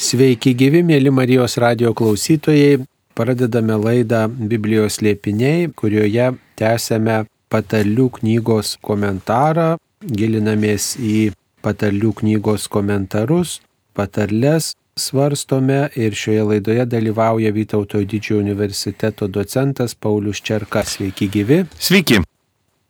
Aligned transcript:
Sveiki 0.00 0.54
gyvi, 0.56 0.80
mėly 0.80 1.10
Marijos 1.12 1.58
radio 1.60 1.90
klausytojai. 1.92 2.78
Pradedame 3.12 3.74
laidą 3.76 4.22
Biblijos 4.32 4.96
liepiniai, 5.04 5.66
kurioje 5.76 6.30
tęsėme 6.56 7.18
patarlių 7.52 8.06
knygos 8.16 8.78
komentarą, 8.80 9.74
gilinamės 10.00 10.94
į 10.96 11.34
patarlių 11.60 12.14
knygos 12.22 12.64
komentarus, 12.72 13.58
patarlės 13.92 14.72
svarstome 14.96 15.82
ir 16.00 16.16
šioje 16.16 16.48
laidoje 16.54 16.88
dalyvauja 16.96 17.52
Vytauto 17.52 18.00
didžiojo 18.00 18.40
universiteto 18.40 19.28
docentas 19.28 19.92
Paulius 19.92 20.40
Čerka. 20.40 20.80
Sveiki 20.80 21.28
gyvi. 21.28 21.66
Sveiki. 21.76 22.22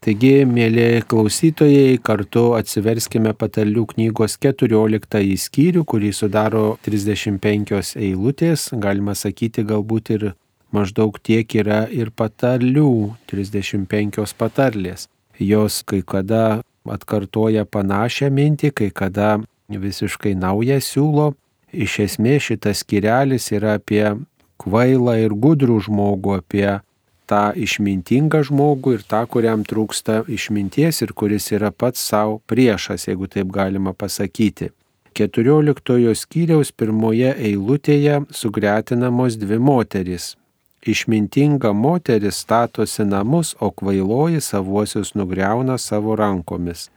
Taigi, 0.00 0.46
mėly 0.48 1.02
klausytojai, 1.04 1.98
kartu 2.00 2.54
atsiverskime 2.56 3.34
patarlių 3.36 3.82
knygos 3.90 4.38
14 4.40 5.34
skyrių, 5.42 5.82
kurį 5.84 6.12
sudaro 6.16 6.62
35 6.86 7.98
eilutės, 8.00 8.70
galima 8.72 9.12
sakyti, 9.12 9.60
galbūt 9.68 10.08
ir 10.16 10.24
maždaug 10.72 11.20
tiek 11.20 11.44
yra 11.52 11.82
ir 11.92 12.14
patarlių, 12.16 13.12
35 13.28 14.24
patarlės. 14.40 15.10
Jos 15.36 15.82
kai 15.84 16.00
kada 16.00 16.62
atkartoja 16.88 17.66
panašią 17.68 18.32
mintį, 18.32 18.72
kai 18.72 18.88
kada 18.88 19.36
visiškai 19.68 20.32
naują 20.32 20.80
siūlo. 20.80 21.34
Iš 21.76 21.98
esmės 22.06 22.48
šitas 22.48 22.80
skirelis 22.86 23.52
yra 23.52 23.76
apie 23.76 24.16
kvailą 24.64 25.20
ir 25.26 25.36
gudrų 25.36 25.76
žmogų, 25.84 26.40
apie 26.40 26.80
tą 27.30 27.44
išmintingą 27.54 28.42
žmogų 28.48 28.96
ir 28.98 29.06
tą, 29.06 29.22
kuriam 29.30 29.62
trūksta 29.66 30.24
išminties 30.28 31.02
ir 31.04 31.14
kuris 31.14 31.50
yra 31.54 31.70
pats 31.70 32.02
savo 32.10 32.40
priešas, 32.50 33.06
jeigu 33.08 33.30
taip 33.30 33.52
galima 33.54 33.94
pasakyti. 33.94 34.72
14 35.14 36.14
skyriaus 36.14 36.70
pirmoje 36.72 37.32
eilutėje 37.34 38.20
sugretinamos 38.34 39.36
dvi 39.40 39.58
moterys. 39.58 40.34
Išmintinga 40.86 41.74
moteris 41.76 42.38
statosi 42.40 43.04
namus, 43.04 43.52
o 43.60 43.68
kvailoji 43.70 44.40
savuosius 44.40 45.12
nugriauna 45.14 45.76
savo 45.78 46.16
rankomis. 46.16 46.88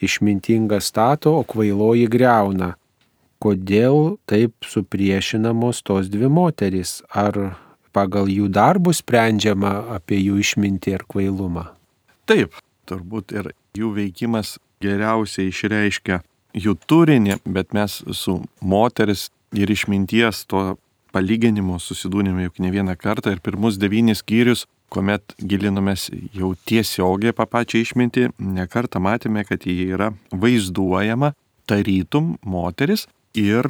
Išmintinga 0.00 0.78
stato, 0.80 1.34
o 1.40 1.42
kvailoji 1.42 2.06
greuna. 2.12 2.74
Kodėl 3.42 4.16
taip 4.30 4.54
supriešinamos 4.64 5.82
tos 5.82 6.06
dvi 6.12 6.30
moterys? 6.30 7.00
Ar 7.10 7.56
pagal 7.94 8.28
jų 8.30 8.50
darbus 8.52 9.00
sprendžiama 9.02 9.74
apie 9.96 10.18
jų 10.20 10.40
išmintį 10.42 10.96
ir 10.98 11.06
kvailumą. 11.10 11.68
Taip, 12.28 12.56
turbūt 12.88 13.34
ir 13.36 13.52
jų 13.78 13.94
veikimas 13.96 14.56
geriausiai 14.84 15.50
išreiškia 15.52 16.20
jų 16.54 16.76
turinį, 16.88 17.40
bet 17.44 17.74
mes 17.74 18.00
su 18.12 18.40
moteris 18.60 19.28
ir 19.54 19.70
išminties 19.70 20.44
to 20.50 20.74
palyginimo 21.14 21.78
susidūrėme 21.78 22.48
juk 22.48 22.60
ne 22.62 22.72
vieną 22.74 22.96
kartą 22.98 23.34
ir 23.34 23.42
pirmus 23.44 23.78
devynis 23.78 24.22
skyrius, 24.22 24.64
kuomet 24.90 25.34
gilinomės 25.38 26.08
jau 26.34 26.52
tiesiogiai 26.68 27.32
apie 27.32 27.46
pačią 27.50 27.82
išmintį, 27.84 28.28
nekartą 28.38 29.02
matėme, 29.02 29.44
kad 29.46 29.66
jie 29.66 29.90
yra 29.94 30.12
vaizduojama 30.30 31.32
tarytum 31.70 32.34
moteris 32.42 33.06
ir 33.34 33.66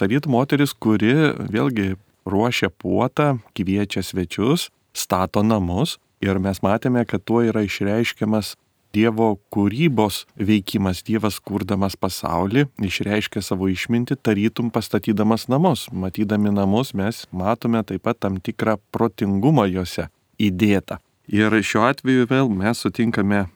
tarytum 0.00 0.36
moteris, 0.36 0.72
kuri 0.72 1.14
vėlgi 1.52 1.94
ruošia 2.26 2.70
puotą, 2.70 3.38
kviečia 3.56 4.02
svečius, 4.02 4.70
stato 4.94 5.42
namus 5.42 5.98
ir 6.22 6.38
mes 6.38 6.62
matėme, 6.62 7.04
kad 7.08 7.24
tuo 7.24 7.42
yra 7.46 7.64
išreiškiamas 7.66 8.56
Dievo 8.92 9.38
kūrybos 9.48 10.26
veikimas, 10.36 10.98
Dievas 11.00 11.38
kurdamas 11.40 11.94
pasaulį, 11.96 12.66
išreiškia 12.76 13.40
savo 13.40 13.70
išmintį, 13.72 14.18
tarytum 14.20 14.68
pastatydamas 14.68 15.46
namus. 15.48 15.86
Matydami 15.88 16.52
namus 16.52 16.92
mes 16.92 17.22
matome 17.32 17.80
taip 17.88 18.04
pat 18.04 18.20
tam 18.20 18.36
tikrą 18.36 18.76
protingumą 18.92 19.64
juose 19.72 20.10
įdėtą. 20.36 20.98
Ir 21.32 21.56
šiuo 21.56 21.86
atveju 21.88 22.28
vėl 22.28 22.52
mes 22.52 22.84
sutinkame 22.84 23.46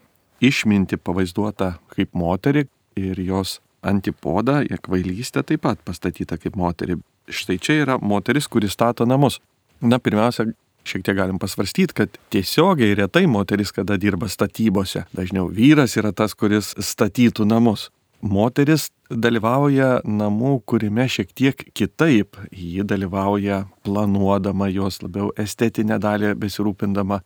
išminti 0.41 0.97
pavaizduotą 0.97 1.75
kaip 1.93 2.17
moterį 2.17 2.65
ir 2.97 3.21
jos 3.21 3.59
antipodą, 3.85 4.63
kvailystę 4.81 5.45
taip 5.45 5.67
pat 5.69 5.85
pastatyta 5.85 6.41
kaip 6.41 6.57
moterį 6.57 6.97
štai 7.29 7.59
čia 7.59 7.81
yra 7.85 7.99
moteris, 8.03 8.49
kuri 8.49 8.69
stato 8.71 9.07
namus. 9.07 9.41
Na, 9.81 9.99
pirmiausia, 9.99 10.49
šiek 10.87 11.05
tiek 11.05 11.17
galim 11.19 11.39
pasvarstyti, 11.43 11.95
kad 11.95 12.19
tiesiogiai 12.33 12.95
retai 12.97 13.27
moteris 13.27 13.73
kada 13.75 13.99
dirba 14.01 14.29
statybose. 14.31 15.05
Dažniau 15.17 15.51
vyras 15.53 15.97
yra 16.01 16.13
tas, 16.17 16.35
kuris 16.35 16.73
statytų 16.79 17.47
namus. 17.49 17.91
Moteris 18.25 18.89
dalyvauja 19.11 20.01
namų 20.09 20.57
kūrime 20.67 21.05
šiek 21.11 21.33
tiek 21.37 21.67
kitaip. 21.77 22.39
Ji 22.51 22.85
dalyvauja 22.87 23.67
planuodama 23.85 24.71
jos 24.73 25.03
labiau 25.05 25.31
estetinę 25.39 25.99
dalį 26.03 26.35
besirūpindama, 26.41 27.21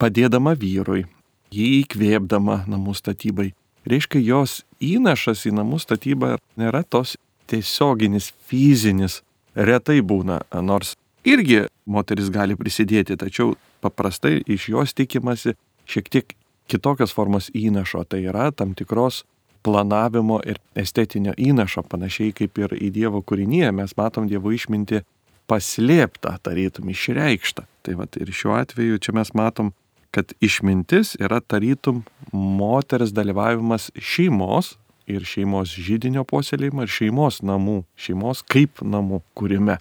padėdama 0.00 0.56
vyrui, 0.58 1.04
jį 1.52 1.70
įkvėpdama 1.82 2.64
namų 2.70 2.96
statybai. 2.96 3.50
Reiškia, 3.88 4.20
jos 4.20 4.62
įnašas 4.80 5.46
į 5.48 5.54
namų 5.56 5.80
statybą 5.80 6.36
nėra 6.60 6.82
tos 6.84 7.16
tiesioginis 7.50 8.30
fizinis 8.48 9.20
retai 9.54 10.00
būna, 10.02 10.40
nors 10.62 10.96
irgi 11.26 11.66
moteris 11.86 12.30
gali 12.32 12.56
prisidėti, 12.56 13.18
tačiau 13.20 13.56
paprastai 13.84 14.40
iš 14.46 14.68
jos 14.72 14.94
tikimasi 14.96 15.56
šiek 15.90 16.08
tiek 16.08 16.34
kitokios 16.70 17.12
formos 17.12 17.50
įnašo, 17.56 18.04
tai 18.08 18.22
yra 18.30 18.50
tam 18.54 18.74
tikros 18.78 19.24
planavimo 19.66 20.40
ir 20.46 20.60
estetinio 20.78 21.34
įnašo, 21.36 21.82
panašiai 21.90 22.32
kaip 22.36 22.58
ir 22.62 22.76
į 22.78 22.92
Dievo 22.94 23.20
kūrinyje 23.26 23.72
mes 23.76 23.96
matom 23.98 24.28
Dievo 24.30 24.52
išminti 24.54 25.02
paslėptą, 25.50 26.36
tarytum 26.44 26.92
išreikštą. 26.92 27.66
Tai 27.82 27.96
va 27.98 28.06
ir 28.20 28.30
šiuo 28.32 28.54
atveju 28.60 29.00
čia 29.02 29.14
mes 29.16 29.32
matom, 29.34 29.72
kad 30.14 30.32
išmintis 30.42 31.16
yra 31.20 31.40
tarytum 31.40 32.04
moters 32.32 33.12
dalyvavimas 33.14 33.90
šeimos 33.98 34.76
ir 35.16 35.26
šeimos 35.26 35.72
žydinio 35.74 36.24
puoselėjimą, 36.28 36.86
ir 36.86 36.92
šeimos 36.94 37.40
namų, 37.46 37.80
šeimos 37.98 38.44
kaip 38.46 38.82
namų 38.82 39.22
kūrime. 39.38 39.78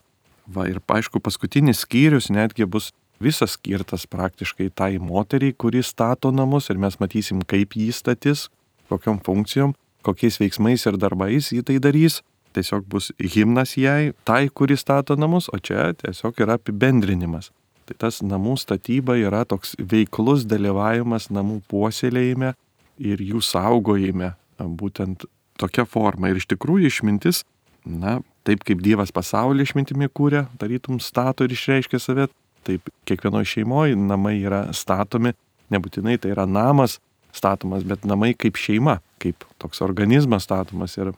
Va 0.50 0.66
ir 0.70 0.80
aišku, 0.82 1.22
paskutinis 1.22 1.84
skyrius 1.86 2.32
netgi 2.34 2.66
bus 2.66 2.90
visas 3.20 3.58
skirtas 3.58 4.08
praktiškai 4.10 4.70
tai 4.74 4.98
moteriai, 4.98 5.54
kuri 5.54 5.84
stato 5.84 6.32
namus 6.32 6.70
ir 6.70 6.80
mes 6.82 6.98
matysim, 7.00 7.44
kaip 7.46 7.76
jį 7.78 7.92
statys, 7.94 8.48
kokiam 8.90 9.20
funkcijom, 9.22 9.76
kokiais 10.06 10.40
veiksmais 10.42 10.86
ir 10.88 10.98
darbais 10.98 11.52
jį 11.54 11.64
tai 11.68 11.78
darys. 11.84 12.22
Tiesiog 12.56 12.88
bus 12.90 13.12
himnas 13.22 13.76
jai, 13.78 14.16
tai, 14.26 14.48
kuri 14.50 14.78
stato 14.80 15.14
namus, 15.20 15.52
o 15.54 15.60
čia 15.62 15.92
tiesiog 15.94 16.40
yra 16.42 16.58
apibendrinimas. 16.58 17.52
Tai 17.86 17.98
tas 18.06 18.24
namų 18.26 18.56
statyba 18.58 19.20
yra 19.22 19.44
toks 19.46 19.76
veiklus 19.78 20.48
dalyvavimas 20.50 21.30
namų 21.34 21.60
puoselėjime 21.70 22.56
ir 22.98 23.22
jų 23.22 23.42
saugojime, 23.46 24.34
būtent 24.66 25.26
tokia 25.60 25.86
forma. 25.86 26.30
Ir 26.30 26.40
iš 26.40 26.48
tikrųjų 26.54 26.90
išmintis, 26.90 27.44
na, 27.86 28.20
taip 28.48 28.64
kaip 28.68 28.82
Dievas 28.84 29.14
pasaulį 29.16 29.68
išmintimi 29.68 30.10
kūrė, 30.12 30.46
tarytum 30.62 31.00
stato 31.04 31.46
ir 31.46 31.56
išreiškia 31.56 32.00
save, 32.02 32.30
taip 32.68 32.92
kiekvienoje 33.10 33.54
šeimoje 33.56 33.98
namai 34.00 34.38
yra 34.42 34.68
statomi, 34.76 35.34
nebūtinai 35.74 36.18
tai 36.22 36.34
yra 36.34 36.48
namas 36.50 37.00
statomas, 37.36 37.86
bet 37.88 38.06
namai 38.10 38.34
kaip 38.38 38.58
šeima, 38.60 39.00
kaip 39.22 39.46
toks 39.62 39.84
organizmas 39.86 40.48
statomas 40.48 40.98
ir 40.98 41.14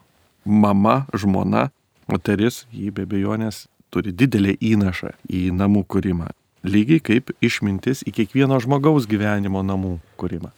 mama, 0.45 1.05
žmona, 1.13 1.69
moteris, 2.11 2.65
jį 2.75 2.91
be 2.97 3.07
bejonės 3.09 3.65
turi 3.91 4.13
didelį 4.15 4.57
įnašą 4.73 5.13
į 5.31 5.49
namų 5.55 5.85
kūrimą. 5.91 6.31
Lygiai 6.67 7.01
kaip 7.01 7.31
išmintis 7.41 8.03
į 8.05 8.13
kiekvieno 8.19 8.59
žmogaus 8.61 9.07
gyvenimo 9.09 9.63
namų 9.65 9.97
kūrimą. 10.21 10.51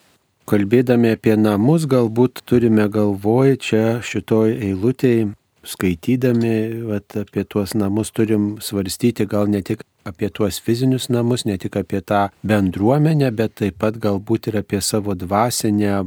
Kalbėdami 0.44 1.14
apie 1.16 1.38
namus, 1.40 1.86
galbūt 1.88 2.42
turime 2.50 2.90
galvoj 2.92 3.56
čia 3.64 3.84
šitoj 4.04 4.58
eilutėje, 4.68 5.30
skaitydami 5.64 6.84
vat, 6.90 7.16
apie 7.16 7.46
tuos 7.48 7.72
namus 7.80 8.12
turim 8.12 8.57
svarstyti 8.60 9.24
gal 9.30 9.48
ne 9.48 9.62
tik 9.63 9.86
apie 10.04 10.28
tuos 10.28 10.60
fizinius 10.60 11.07
namus, 11.07 11.45
ne 11.48 11.56
tik 11.57 11.78
apie 11.80 12.01
tą 12.04 12.25
bendruomenę, 12.44 13.31
bet 13.31 13.56
taip 13.62 13.80
pat 13.80 13.95
galbūt 14.04 14.51
ir 14.51 14.60
apie 14.60 14.81
savo 14.84 15.16
dvasinę 15.16 16.04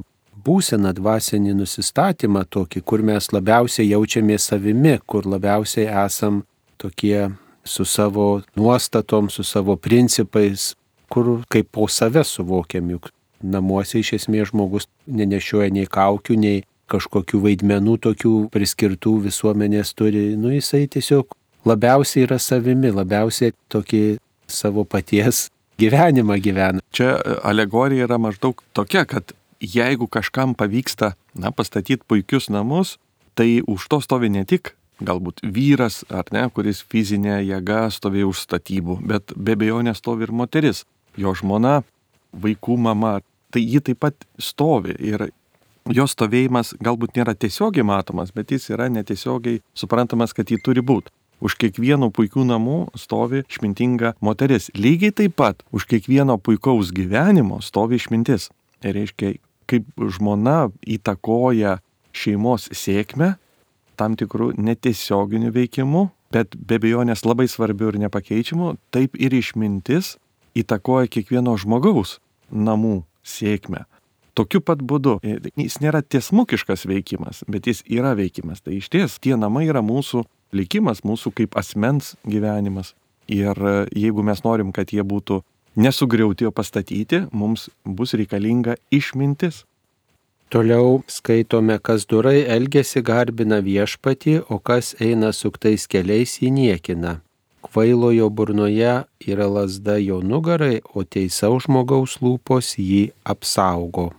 būseną, 0.47 0.93
dvasinį 1.00 1.56
nusistatymą 1.56 2.44
tokį, 2.53 2.85
kur 2.85 3.03
mes 3.03 3.32
labiausiai 3.32 3.89
jaučiamės 3.89 4.53
savimi, 4.53 4.99
kur 5.09 5.25
labiausiai 5.25 5.89
esam 6.05 6.43
tokie 6.77 7.31
su 7.65 7.89
savo 7.89 8.43
nuostatom, 8.56 9.32
su 9.32 9.43
savo 9.43 9.81
principais, 9.81 10.75
kur 11.09 11.39
kaip 11.49 11.73
po 11.73 11.89
save 11.89 12.23
suvokiam, 12.25 12.93
juk 12.94 13.11
namuose 13.43 14.00
iš 14.00 14.12
esmės 14.21 14.53
žmogus 14.53 14.88
nenešioja 15.06 15.73
nei 15.75 15.88
kaukių, 15.91 16.37
nei 16.41 16.62
kažkokių 16.91 17.41
vaidmenų 17.43 17.97
tokių 18.06 18.35
priskirtų 18.55 19.17
visuomenės 19.27 19.93
turi. 19.99 20.29
Nu 20.38 20.53
jisai 20.55 20.87
tiesiog 20.91 21.35
labiausiai 21.67 22.27
yra 22.29 22.38
savimi, 22.43 22.93
labiausiai 22.94 23.55
tokį 23.73 24.05
savo 24.47 24.87
paties 24.87 25.49
gyvenimą 25.81 26.38
gyvena. 26.43 26.85
Čia 26.94 27.17
alegorija 27.44 28.06
yra 28.06 28.21
maždaug 28.23 28.62
tokia, 28.77 29.05
kad 29.05 29.35
jeigu 29.61 30.06
kažkam 30.06 30.55
pavyksta, 30.55 31.15
na, 31.35 31.50
pastatyti 31.50 32.06
puikius 32.06 32.49
namus, 32.53 32.97
tai 33.35 33.61
už 33.67 33.89
to 33.91 34.00
stovi 34.05 34.31
ne 34.32 34.47
tik 34.49 34.77
galbūt 35.05 35.43
vyras, 35.44 36.05
ar 36.09 36.29
ne, 36.32 36.47
kuris 36.53 36.81
fizinė 36.89 37.43
jėga 37.44 37.87
stovėjo 37.93 38.32
už 38.32 38.44
statybų, 38.47 38.99
bet 39.05 39.35
be 39.37 39.56
abejo 39.56 39.82
nestovi 39.85 40.25
ir 40.25 40.32
moteris, 40.32 40.85
jo 41.21 41.35
žmona, 41.37 41.82
vaikų 42.32 42.76
mama, 42.81 43.19
tai 43.52 43.62
ji 43.64 43.82
taip 43.84 44.00
pat 44.05 44.26
stovi 44.38 44.96
ir 44.99 45.28
jos 45.94 46.17
stovėjimas 46.17 46.75
galbūt 46.82 47.17
nėra 47.19 47.37
tiesiogiai 47.38 47.87
matomas, 47.87 48.32
bet 48.34 48.50
jis 48.50 48.70
yra 48.75 48.88
netiesiogiai 48.90 49.62
suprantamas, 49.76 50.34
kad 50.34 50.50
jį 50.50 50.61
turi 50.62 50.82
būti. 50.82 51.12
Už 51.44 51.58
kiekvieno 51.61 52.08
puikių 52.17 52.46
namų 52.49 52.78
stovi 52.96 53.43
išmintinga 53.44 54.14
moteris. 54.25 54.70
Lygiai 54.73 55.12
taip 55.12 55.37
pat 55.37 55.61
už 55.70 55.84
kiekvieno 55.90 56.38
puikaus 56.40 56.94
gyvenimo 56.96 57.61
stovi 57.61 58.00
išmintis. 58.00 58.49
Tai 58.81 58.94
reiškia, 58.96 59.34
kaip 59.69 59.84
žmona 60.17 60.70
įtakoja 60.81 61.79
šeimos 62.17 62.70
sėkmę 62.72 63.34
tam 64.00 64.17
tikrų 64.17 64.55
netiesioginių 64.61 65.52
veikimų, 65.55 66.06
bet 66.32 66.56
be 66.56 66.79
bejonės 66.81 67.25
labai 67.25 67.49
svarbių 67.49 67.93
ir 67.93 68.00
nepakeičiamų, 68.06 68.75
taip 68.93 69.17
ir 69.17 69.37
išmintis 69.37 70.17
įtakoja 70.56 71.11
kiekvieno 71.12 71.56
žmogaus 71.61 72.19
namų 72.50 73.03
sėkmę. 73.26 73.85
Tokiu 74.37 74.61
pat 74.61 74.82
būdu. 74.85 75.17
Jis 75.56 75.79
nėra 75.81 76.03
tiesmukiškas 76.05 76.85
veikimas, 76.88 77.41
bet 77.49 77.69
jis 77.70 77.81
yra 77.88 78.12
veikimas. 78.19 78.61
Tai 78.61 78.76
iš 78.76 78.91
ties 78.93 79.17
tie 79.23 79.32
namai 79.41 79.64
yra 79.70 79.81
mūsų 79.81 80.26
likimas, 80.56 81.00
mūsų 81.08 81.32
kaip 81.41 81.56
asmens 81.56 82.14
gyvenimas. 82.29 82.93
Ir 83.32 83.56
e, 83.56 83.76
jeigu 83.97 84.23
mes 84.23 84.43
norim, 84.44 84.75
kad 84.76 84.93
jie 84.93 85.03
būtų 85.03 85.41
nesugriauti, 85.81 86.47
o 86.47 86.53
pastatyti, 86.53 87.25
mums 87.32 87.70
bus 87.85 88.14
reikalinga 88.14 88.76
išmintis. 88.94 89.64
Toliau 90.53 91.00
skaitome, 91.11 91.81
kas 91.82 92.06
durai 92.06 92.44
elgesi 92.44 93.03
garbina 93.03 93.58
viešpatį, 93.64 94.44
o 94.47 94.61
kas 94.62 94.94
eina 95.03 95.32
suktais 95.35 95.88
keliais 95.91 96.37
jį 96.38 96.53
niekina. 96.55 97.17
Kvailojo 97.67 98.29
burnoje 98.31 98.93
yra 99.27 99.47
lasda 99.51 99.97
jo 99.99 100.21
nugarai, 100.23 100.81
o 100.95 101.03
teisau 101.03 101.59
žmogaus 101.63 102.19
lūpos 102.23 102.77
jį 102.79 103.11
apsaugo. 103.27 104.13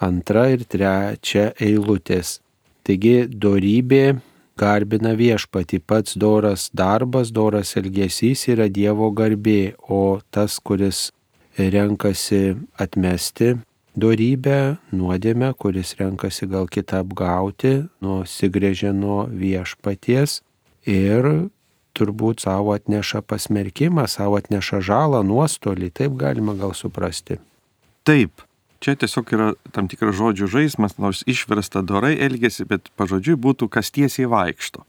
Antra 0.00 0.48
ir 0.54 0.64
trečia 0.64 1.50
eilutės. 1.60 2.38
Taigi 2.84 3.28
dorybė 3.28 4.18
garbina 4.60 5.14
viešpati, 5.18 5.80
pats 5.80 6.16
doras 6.20 6.70
darbas, 6.72 7.30
doras 7.32 7.76
elgesys 7.80 8.48
yra 8.52 8.68
Dievo 8.68 9.10
garbė, 9.14 9.74
o 9.88 10.20
tas, 10.30 10.58
kuris 10.58 11.10
renkasi 11.58 12.56
atmesti 12.80 13.54
dorybę, 13.96 14.76
nuodėmę, 14.94 15.52
kuris 15.58 15.94
renkasi 15.98 16.48
gal 16.50 16.66
kitą 16.70 17.02
apgauti, 17.04 17.84
nusigrėžia 18.02 18.92
nuo 18.94 19.24
viešpaties 19.30 20.40
ir 20.90 21.30
turbūt 21.96 22.44
savo 22.44 22.74
atneša 22.76 23.22
pasmerkimą, 23.28 24.08
savo 24.10 24.40
atneša 24.40 24.82
žalą, 24.84 25.22
nuostolį, 25.26 25.92
taip 25.94 26.18
galima 26.20 26.56
gal 26.58 26.74
suprasti. 26.76 27.38
Taip, 28.04 28.44
Čia 28.84 28.98
tiesiog 29.00 29.30
yra 29.32 29.44
tam 29.72 29.86
tikras 29.88 30.12
žodžių 30.18 30.46
žaidimas, 30.52 30.98
nors 31.00 31.22
išversta 31.24 31.80
dorai 31.88 32.18
elgesi, 32.20 32.66
bet 32.68 32.90
pažodžiui 33.00 33.38
būtų 33.40 33.70
kas 33.72 33.88
tiesiai 33.88 34.28
vaikšto. 34.28 34.82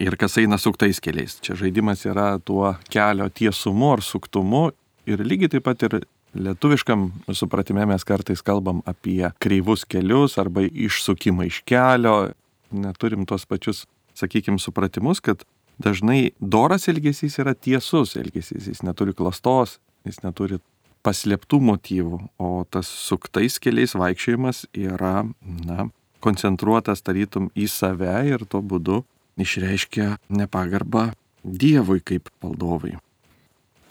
Ir 0.00 0.16
kas 0.16 0.38
eina 0.40 0.56
suktais 0.56 0.96
keliais. 1.04 1.36
Čia 1.44 1.52
žaidimas 1.60 2.06
yra 2.08 2.38
tuo 2.40 2.72
kelio 2.88 3.28
tiesumu 3.28 3.90
ar 3.98 4.02
suktumu. 4.02 4.70
Ir 5.04 5.20
lygiai 5.20 5.52
taip 5.52 5.66
pat 5.68 5.84
ir 5.84 5.98
lietuviškam 6.32 7.10
supratime 7.36 7.84
mes 7.86 8.08
kartais 8.08 8.40
kalbam 8.40 8.80
apie 8.88 9.28
kreivus 9.44 9.84
kelius 9.84 10.38
arba 10.40 10.64
išsukimą 10.64 11.44
iš 11.50 11.60
kelio. 11.68 12.32
Neturim 12.72 13.28
tuos 13.28 13.44
pačius, 13.44 13.84
sakykime, 14.16 14.56
supratimus, 14.58 15.20
kad 15.20 15.44
dažnai 15.82 16.34
doras 16.40 16.88
elgesys 16.88 17.38
yra 17.42 17.54
tiesus 17.54 18.16
elgesys. 18.20 18.68
Jis 18.70 18.84
neturi 18.86 19.14
klastos, 19.16 19.78
jis 20.06 20.20
neturi 20.24 20.60
paslėptų 21.04 21.60
motyvų, 21.60 22.20
o 22.40 22.50
tas 22.70 22.88
suktais 22.88 23.58
keliais 23.60 23.92
vaikščiojimas 23.98 24.64
yra, 24.72 25.26
na, 25.68 25.88
koncentruotas 26.24 27.04
tarytum 27.04 27.50
į 27.52 27.68
save 27.68 28.14
ir 28.30 28.46
tuo 28.48 28.62
būdu 28.64 29.02
išreiškia 29.40 30.16
nepagarbą 30.32 31.10
Dievui 31.44 32.00
kaip 32.00 32.30
valdovai. 32.40 32.94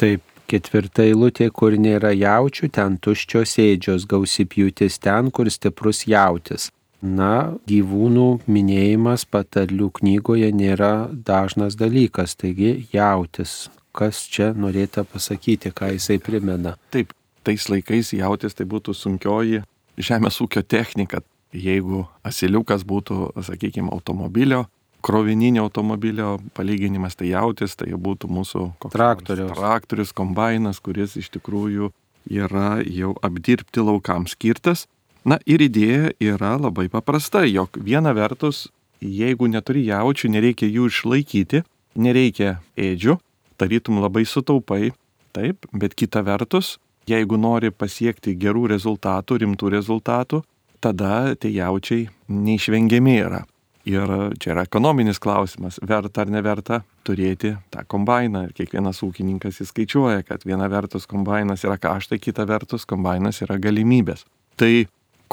Taip, 0.02 0.24
ketvirta 0.50 1.04
eilutė, 1.06 1.52
kur 1.54 1.76
nėra 1.78 2.10
jaučių, 2.18 2.70
ten 2.74 2.96
tuščios 2.98 3.60
ėdžios, 3.62 4.08
gausi 4.10 4.48
pjūtis 4.50 4.98
ten, 5.04 5.30
kur 5.30 5.52
stiprus 5.54 6.02
jautis. 6.10 6.72
Na, 7.04 7.60
gyvūnų 7.68 8.28
minėjimas 8.48 9.26
patarlių 9.28 9.90
knygoje 10.00 10.54
nėra 10.56 11.10
dažnas 11.12 11.76
dalykas, 11.76 12.38
taigi 12.40 12.88
jautis, 12.94 13.68
kas 13.92 14.22
čia 14.32 14.54
norėta 14.56 15.04
pasakyti, 15.04 15.74
ką 15.76 15.92
jisai 15.98 16.22
primena. 16.24 16.78
Taip, 16.96 17.12
tais 17.44 17.68
laikais 17.68 18.14
jautis 18.16 18.56
tai 18.56 18.68
būtų 18.72 18.96
sunkioji 18.96 19.66
žemės 20.00 20.40
ūkio 20.46 20.64
technika. 20.64 21.20
Jeigu 21.54 22.08
asiliukas 22.26 22.86
būtų, 22.88 23.34
sakykime, 23.46 23.92
automobilio, 23.94 24.64
krovininio 25.04 25.68
automobilio 25.68 26.38
palyginimas, 26.56 27.18
tai 27.20 27.34
jautis, 27.34 27.76
tai 27.76 27.92
būtų 27.92 28.32
mūsų 28.32 28.64
traktorius. 28.88 29.52
traktorius, 29.60 30.16
kombainas, 30.16 30.80
kuris 30.80 31.18
iš 31.20 31.30
tikrųjų 31.36 31.92
yra 32.32 32.80
jau 32.88 33.12
apdirbti 33.22 33.84
laukams 33.84 34.38
skirtas. 34.38 34.88
Na 35.24 35.38
ir 35.48 35.64
idėja 35.64 36.12
yra 36.20 36.56
labai 36.60 36.90
paprasta, 36.92 37.46
jog 37.48 37.78
viena 37.80 38.12
vertus, 38.16 38.68
jeigu 39.00 39.48
neturi 39.48 39.86
jaučių, 39.88 40.32
nereikia 40.36 40.68
jų 40.68 40.90
išlaikyti, 40.92 41.64
nereikia 41.96 42.58
ėdžių, 42.76 43.16
tarytum 43.60 44.02
labai 44.04 44.26
sutaupai, 44.28 44.92
taip, 45.36 45.64
bet 45.72 45.96
kita 45.96 46.24
vertus, 46.28 46.78
jeigu 47.08 47.40
nori 47.40 47.72
pasiekti 47.72 48.36
gerų 48.40 48.68
rezultatų, 48.74 49.40
rimtų 49.44 49.72
rezultatų, 49.78 50.42
tada 50.84 51.36
tie 51.40 51.54
jaučiai 51.56 52.10
neišvengiami 52.28 53.16
yra. 53.24 53.44
Ir 53.88 54.12
čia 54.40 54.54
yra 54.54 54.64
ekonominis 54.64 55.20
klausimas, 55.20 55.76
verta 55.84 56.24
ar 56.24 56.30
neverta 56.32 56.82
turėti 57.04 57.52
tą 57.72 57.84
kombainą. 57.92 58.46
Ir 58.48 58.54
kiekvienas 58.56 59.02
ūkininkas 59.04 59.60
įskaičiuoja, 59.66 60.24
kad 60.28 60.46
viena 60.48 60.70
vertus 60.72 61.08
kombainas 61.08 61.66
yra 61.68 61.76
kaštai, 61.80 62.20
kita 62.24 62.46
vertus 62.48 62.88
kombainas 62.88 63.42
yra 63.44 63.60
galimybės. 63.60 64.24
Tai 64.56 64.72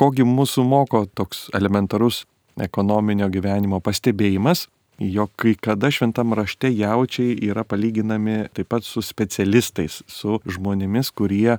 kogi 0.01 0.25
mūsų 0.25 0.65
moko 0.65 1.05
toks 1.15 1.49
elementarus 1.57 2.25
ekonominio 2.61 3.29
gyvenimo 3.33 3.81
pastebėjimas, 3.85 4.67
jog 5.01 5.31
kai 5.41 5.55
kada 5.61 5.91
šventam 5.93 6.35
rašte 6.37 6.73
jaučiai 6.73 7.37
yra 7.49 7.65
palyginami 7.65 8.47
taip 8.57 8.73
pat 8.73 8.85
su 8.85 9.05
specialistais, 9.05 10.03
su 10.09 10.41
žmonėmis, 10.49 11.13
kurie 11.13 11.59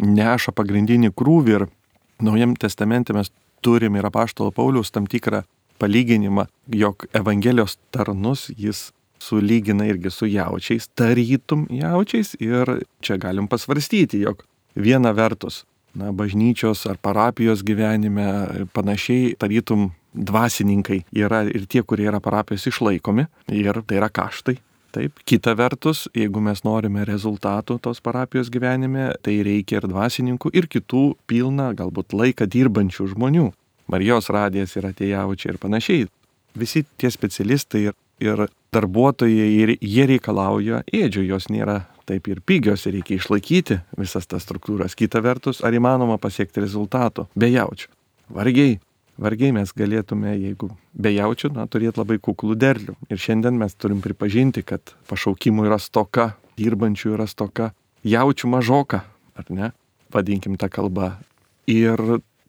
neša 0.00 0.52
pagrindinį 0.56 1.12
krūvį 1.16 1.58
ir 1.58 1.66
Naujam 2.22 2.54
testamente 2.56 3.12
mes 3.12 3.30
turim 3.60 3.96
ir 3.96 4.06
apaštalo 4.06 4.52
Paulius 4.54 4.92
tam 4.94 5.06
tikrą 5.06 5.42
palyginimą, 5.78 6.46
jog 6.70 7.06
Evangelijos 7.12 7.78
tarnus 7.90 8.50
jis 8.56 8.92
sulygina 9.18 9.86
irgi 9.88 10.10
su 10.10 10.26
jaučiais, 10.30 10.88
tarytum 10.94 11.66
jaučiais 11.70 12.34
ir 12.40 12.70
čia 13.00 13.16
galim 13.18 13.48
pasvarstyti, 13.48 14.20
jog 14.22 14.44
viena 14.74 15.10
vertus, 15.12 15.64
na, 15.94 16.12
bažnyčios 16.12 16.86
ar 16.90 16.98
parapijos 17.02 17.62
gyvenime 17.66 18.26
panašiai 18.74 19.34
tarytum 19.38 19.90
dvasininkai 20.14 21.02
yra 21.16 21.42
ir 21.50 21.66
tie, 21.66 21.82
kurie 21.82 22.06
yra 22.10 22.20
parapijos 22.22 22.68
išlaikomi 22.70 23.26
ir 23.54 23.82
tai 23.86 23.98
yra 23.98 24.10
kaštai. 24.12 24.58
Taip, 24.94 25.18
kita 25.26 25.56
vertus, 25.58 26.04
jeigu 26.14 26.38
mes 26.38 26.60
norime 26.62 27.02
rezultatų 27.08 27.80
tos 27.82 27.98
parapijos 27.98 28.46
gyvenime, 28.54 29.08
tai 29.26 29.40
reikia 29.42 29.80
ir 29.80 29.88
dvasininkų, 29.90 30.52
ir 30.54 30.68
kitų 30.70 31.02
pilną, 31.26 31.72
galbūt 31.74 32.14
laiką 32.14 32.46
dirbančių 32.46 33.08
žmonių. 33.10 33.48
Marijos 33.90 34.30
radijas 34.30 34.76
yra 34.78 34.92
tie 34.94 35.10
jaučiai 35.10 35.56
ir 35.56 35.58
panašiai. 35.58 36.06
Visi 36.54 36.84
tie 36.94 37.10
specialistai 37.10 37.88
ir, 37.88 37.98
ir 38.22 38.44
darbuotojai, 38.74 39.48
ir 39.64 39.74
jie 39.82 40.06
reikalauja 40.14 40.84
ėdžių, 40.86 41.26
jos 41.26 41.50
nėra 41.50 41.80
taip 42.08 42.28
ir 42.30 42.40
pigios 42.44 42.86
ir 42.86 42.98
reikia 42.98 43.18
išlaikyti 43.18 43.80
visas 43.98 44.28
tas 44.30 44.44
struktūras. 44.46 44.96
Kita 44.98 45.22
vertus, 45.24 45.62
ar 45.64 45.74
įmanoma 45.76 46.18
pasiekti 46.22 46.64
rezultatų 46.64 47.28
be 47.34 47.50
jaučių? 47.52 47.88
Vargiai 48.34 48.78
vargiai 49.20 49.54
mes 49.54 49.72
galėtume, 49.76 50.34
jeigu 50.38 50.70
be 50.94 51.12
jaučių, 51.14 51.52
na, 51.54 51.66
turėti 51.70 52.00
labai 52.00 52.18
kuklų 52.22 52.56
derlių. 52.58 52.96
Ir 53.10 53.20
šiandien 53.20 53.56
mes 53.58 53.74
turim 53.78 54.02
pripažinti, 54.04 54.64
kad 54.66 54.94
pašaukimų 55.10 55.68
yra 55.68 55.78
stoka, 55.82 56.32
dirbančių 56.58 57.14
yra 57.16 57.28
stoka, 57.30 57.72
jaučių 58.06 58.50
mažoka, 58.56 59.04
ar 59.38 59.50
ne, 59.50 59.72
vadinkim 60.14 60.58
tą 60.60 60.70
kalbą. 60.72 61.14
Ir 61.70 62.00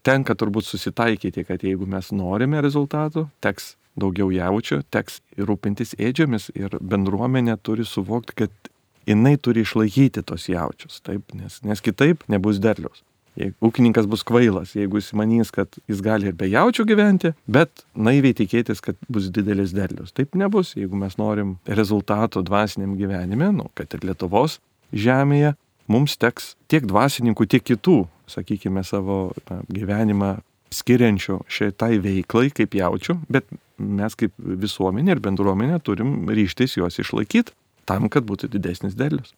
tenka 0.06 0.36
turbūt 0.38 0.68
susitaikyti, 0.68 1.46
kad 1.48 1.64
jeigu 1.64 1.88
mes 1.90 2.12
norime 2.14 2.62
rezultatų, 2.62 3.26
teks 3.42 3.74
daugiau 3.96 4.28
jaučių, 4.34 4.82
teks 4.92 5.22
rūpintis 5.40 5.96
ėdžiomis 5.96 6.50
ir 6.54 6.76
bendruomenė 6.80 7.56
turi 7.64 7.86
suvokti, 7.88 8.42
kad 8.44 8.72
jinai 9.06 9.36
turi 9.38 9.62
išlaikyti 9.66 10.24
tos 10.26 10.48
jaučius, 10.50 11.00
taip, 11.06 11.34
nes, 11.34 11.60
nes 11.66 11.82
kitaip 11.84 12.24
nebus 12.32 12.60
derliaus. 12.62 13.02
Jeigu 13.36 13.68
ūkininkas 13.68 14.06
bus 14.08 14.22
kvailas, 14.24 14.72
jeigu 14.78 14.96
jis 14.96 15.10
manys, 15.16 15.50
kad 15.52 15.68
jis 15.90 16.00
gali 16.04 16.30
ir 16.30 16.36
be 16.38 16.48
jaučių 16.48 16.86
gyventi, 16.88 17.34
bet 17.44 17.84
naiviai 17.92 18.32
tikėtis, 18.36 18.80
kad 18.80 18.96
bus 19.12 19.28
didelis 19.28 19.74
derlius. 19.76 20.14
Taip 20.16 20.32
nebus, 20.40 20.72
jeigu 20.78 20.96
mes 20.96 21.18
norim 21.20 21.58
rezultato 21.68 22.40
dvasiniam 22.40 22.94
gyvenime, 22.96 23.50
nu, 23.58 23.68
kad 23.76 23.92
ir 23.92 24.08
Lietuvos 24.08 24.56
žemėje, 24.96 25.52
mums 25.92 26.16
teks 26.16 26.54
tiek 26.72 26.88
dvasininkų, 26.88 27.48
tiek 27.52 27.66
kitų, 27.74 28.06
sakykime, 28.32 28.80
savo 28.88 29.34
na, 29.50 29.60
gyvenimą 29.68 30.38
skiriančių 30.72 31.42
šitai 31.52 32.00
veiklai 32.02 32.48
kaip 32.56 32.72
jaučių, 32.74 33.20
bet 33.28 33.52
mes 33.76 34.16
kaip 34.16 34.32
visuomenė 34.40 35.12
ir 35.12 35.22
bendruomenė 35.22 35.78
turim 35.84 36.24
ryštis 36.32 36.80
juos 36.80 36.96
išlaikyti 37.04 37.52
tam, 37.86 38.10
kad 38.12 38.26
būtų 38.28 38.50
didesnis 38.52 38.96
derlius. 38.98 39.34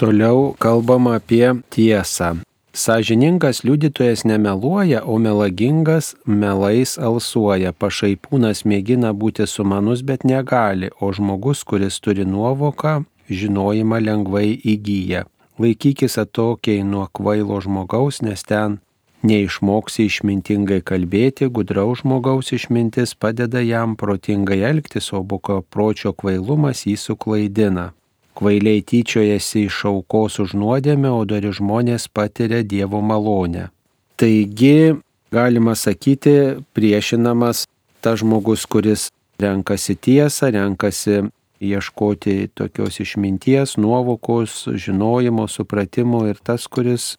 Toliau 0.00 0.54
kalbama 0.58 1.18
apie 1.20 1.44
tiesą. 1.70 2.38
Sažiningas 2.72 3.64
liudytojas 3.66 4.22
nemeluoja, 4.24 5.02
o 5.04 5.18
melagingas 5.18 6.14
melais 6.24 6.94
alsuoja. 6.98 7.72
Pašaipūnas 7.74 8.62
mėgina 8.64 9.10
būti 9.12 9.46
sumanus, 9.50 10.04
bet 10.06 10.22
negali, 10.24 10.92
o 11.02 11.10
žmogus, 11.12 11.64
kuris 11.66 11.98
turi 11.98 12.24
nuovoką, 12.24 13.02
žinojimą 13.28 13.98
lengvai 14.06 14.54
įgyja. 14.54 15.26
Laikykis 15.60 16.16
atokiai 16.22 16.86
nuo 16.86 17.08
kvailo 17.12 17.58
žmogaus, 17.60 18.22
nes 18.22 18.46
ten 18.46 18.78
neišmoksi 19.22 20.06
išmintingai 20.08 20.80
kalbėti, 20.86 21.48
gudraus 21.52 22.02
žmogaus 22.02 22.52
išmintis 22.56 23.14
padeda 23.14 23.60
jam 23.60 23.96
protingai 23.96 24.60
elgtis, 24.70 25.12
o 25.12 25.22
buko 25.22 25.60
pročio 25.62 26.12
kvailumas 26.12 26.86
jį 26.86 26.96
suklaidina. 26.96 27.90
Kvailiai 28.34 28.80
tyčiojasi 28.86 29.66
iš 29.68 29.82
aukos 29.90 30.38
už 30.40 30.54
nuodėmę, 30.56 31.10
o 31.12 31.24
dori 31.28 31.50
žmonės 31.52 32.08
patiria 32.08 32.62
Dievo 32.64 33.02
malonę. 33.04 33.68
Taigi, 34.16 34.96
galima 35.32 35.74
sakyti, 35.76 36.62
priešinamas 36.72 37.66
tas 38.00 38.22
žmogus, 38.22 38.64
kuris 38.64 39.10
renkasi 39.40 39.96
tiesą, 39.96 40.50
renkasi 40.54 41.26
ieškoti 41.60 42.48
tokios 42.56 43.00
išminties, 43.00 43.76
nuovokos, 43.76 44.64
žinojimo, 44.72 45.44
supratimo 45.48 46.24
ir 46.30 46.40
tas, 46.42 46.64
kuris 46.66 47.16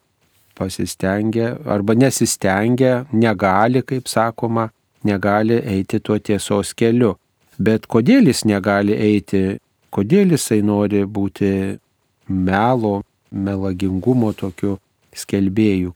pasistengia 0.58 1.56
arba 1.66 1.94
nesistengia, 1.94 3.04
negali, 3.12 3.82
kaip 3.82 4.08
sakoma, 4.10 4.68
negali 5.04 5.58
eiti 5.74 6.00
tuo 6.00 6.18
tiesos 6.18 6.74
keliu. 6.74 7.16
Bet 7.58 7.86
kodėl 7.90 8.30
jis 8.30 8.46
negali 8.48 8.96
eiti 8.96 9.60
kodėl 9.92 10.34
jisai 10.36 10.62
nori 10.64 11.04
būti 11.04 11.50
melo, 12.28 13.02
melagingumo 13.30 14.32
tokiu 14.36 14.78
skelbėjų. 15.16 15.92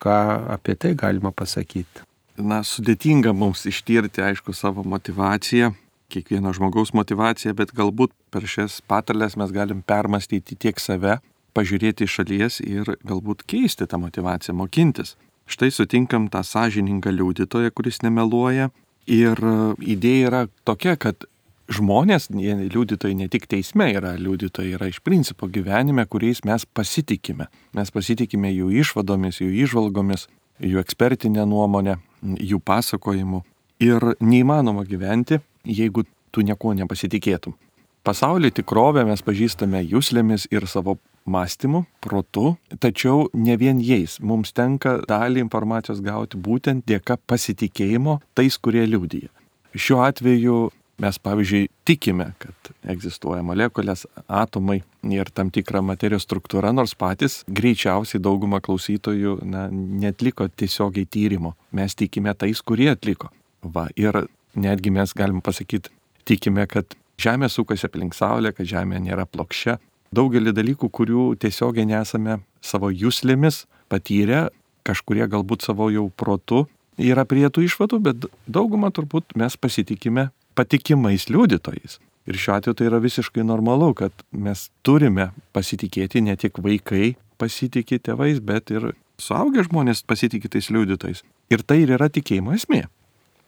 Ką 0.00 0.16
apie 0.54 0.76
tai 0.80 0.94
galima 0.96 1.32
pasakyti? 1.34 2.06
Na, 2.40 2.62
sudėtinga 2.64 3.34
mums 3.36 3.66
ištirti, 3.68 4.22
aišku, 4.24 4.54
savo 4.56 4.84
motivaciją, 4.88 5.74
kiekvieno 6.10 6.54
žmogaus 6.56 6.94
motivaciją, 6.96 7.52
bet 7.58 7.74
galbūt 7.76 8.14
per 8.32 8.46
šias 8.48 8.78
patalės 8.88 9.36
mes 9.36 9.52
galim 9.52 9.82
permastyti 9.84 10.56
tiek 10.56 10.80
save, 10.80 11.18
pažiūrėti 11.54 12.06
iš 12.06 12.20
šalies 12.20 12.60
ir 12.64 12.94
galbūt 13.06 13.44
keisti 13.50 13.88
tą 13.90 14.00
motivaciją, 14.02 14.54
mokintis. 14.58 15.16
Štai 15.50 15.70
sutinkam 15.74 16.28
tą 16.30 16.44
sąžiningą 16.46 17.10
liudytoją, 17.10 17.72
kuris 17.74 18.02
nemeluoja. 18.06 18.70
Ir 19.10 19.40
idėja 19.82 20.28
yra 20.28 20.42
tokia, 20.68 20.94
kad 21.00 21.26
žmonės, 21.70 22.28
liudytojai 22.34 23.16
ne 23.18 23.28
tik 23.30 23.46
teisme 23.50 23.88
yra 23.94 24.14
liudytojai, 24.18 24.74
yra 24.76 24.90
iš 24.90 25.00
principo 25.06 25.48
gyvenime, 25.50 26.04
kuriais 26.06 26.44
mes 26.46 26.66
pasitikime. 26.66 27.48
Mes 27.74 27.90
pasitikime 27.94 28.52
jų 28.52 28.70
išvadomis, 28.82 29.40
jų 29.42 29.50
išvalgomis, 29.64 30.28
jų 30.60 30.82
ekspertinę 30.82 31.46
nuomonę, 31.48 31.98
jų 32.22 32.60
pasakojimu. 32.62 33.42
Ir 33.80 34.12
neįmanoma 34.20 34.84
gyventi, 34.84 35.40
jeigu 35.64 36.04
tu 36.30 36.44
nieko 36.44 36.74
nepasitikėtum. 36.76 37.56
Pasaulio 38.04 38.50
tikrovę 38.52 39.04
mes 39.08 39.22
pažįstame 39.24 39.82
jūslėmis 39.84 40.46
ir 40.52 40.66
savo 40.68 40.96
mąstymu, 41.26 41.84
protu, 42.00 42.56
tačiau 42.80 43.28
ne 43.34 43.56
vien 43.60 43.80
jais. 43.80 44.18
Mums 44.20 44.52
tenka 44.56 44.98
dalį 45.08 45.44
informacijos 45.44 46.02
gauti 46.04 46.40
būtent 46.40 46.86
dėka 46.88 47.18
pasitikėjimo 47.30 48.20
tais, 48.34 48.58
kurie 48.58 48.86
liūdija. 48.88 49.30
Šiuo 49.76 50.02
atveju 50.02 50.70
Mes, 51.00 51.16
pavyzdžiui, 51.16 51.68
tikime, 51.88 52.26
kad 52.42 52.70
egzistuoja 52.92 53.40
molekulės, 53.46 54.02
atomai 54.28 54.82
ir 55.08 55.30
tam 55.32 55.48
tikra 55.48 55.80
materijos 55.80 56.26
struktūra, 56.26 56.74
nors 56.76 56.92
patys 56.98 57.38
greičiausiai 57.48 58.20
dauguma 58.20 58.60
klausytojų 58.60 59.38
na, 59.48 59.64
netliko 59.72 60.50
tiesiogiai 60.52 61.08
tyrimo. 61.08 61.54
Mes 61.72 61.96
tikime 61.96 62.34
tais, 62.36 62.60
kurie 62.60 62.90
atliko. 62.92 63.30
Va, 63.64 63.86
ir 63.96 64.26
netgi 64.52 64.92
mes 64.92 65.16
galim 65.16 65.40
pasakyti, 65.44 65.92
tikime, 66.28 66.68
kad 66.68 66.96
Žemė 67.20 67.50
sukasi 67.52 67.84
aplink 67.88 68.16
Saulę, 68.16 68.52
kad 68.56 68.68
Žemė 68.68 69.00
nėra 69.04 69.26
plokščia. 69.28 69.78
Daugelį 70.10 70.50
dalykų, 70.50 70.88
kurių 70.90 71.24
tiesiogiai 71.38 71.86
nesame 71.86 72.40
savo 72.66 72.88
jūslėmis 72.90 73.62
patyrę, 73.92 74.48
kažkurie 74.82 75.22
galbūt 75.30 75.62
savo 75.62 75.86
jau 75.94 76.08
protu 76.10 76.64
yra 76.98 77.22
prie 77.22 77.46
tų 77.46 77.68
išvadų, 77.68 78.00
bet 78.02 78.26
daugumą 78.50 78.90
turbūt 78.90 79.36
mes 79.38 79.54
pasitikime 79.54 80.32
patikimais 80.58 81.28
liudytojais. 81.30 82.00
Ir 82.26 82.38
šiuo 82.42 82.56
atveju 82.56 82.76
tai 82.80 82.88
yra 82.90 82.98
visiškai 83.00 83.46
normalu, 83.46 83.92
kad 83.94 84.26
mes 84.34 84.66
turime 84.82 85.30
pasitikėti, 85.54 86.24
ne 86.26 86.34
tik 86.34 86.58
vaikai 86.58 87.14
pasitikė 87.38 88.00
tėvais, 88.02 88.42
bet 88.42 88.74
ir 88.74 88.90
suaugę 89.22 89.62
žmonės 89.70 90.02
pasitikė 90.10 90.50
tais 90.56 90.72
liudytojais. 90.74 91.22
Ir 91.54 91.62
tai 91.62 91.84
ir 91.84 91.94
yra 91.96 92.10
tikėjimo 92.10 92.58
esmė. 92.58 92.88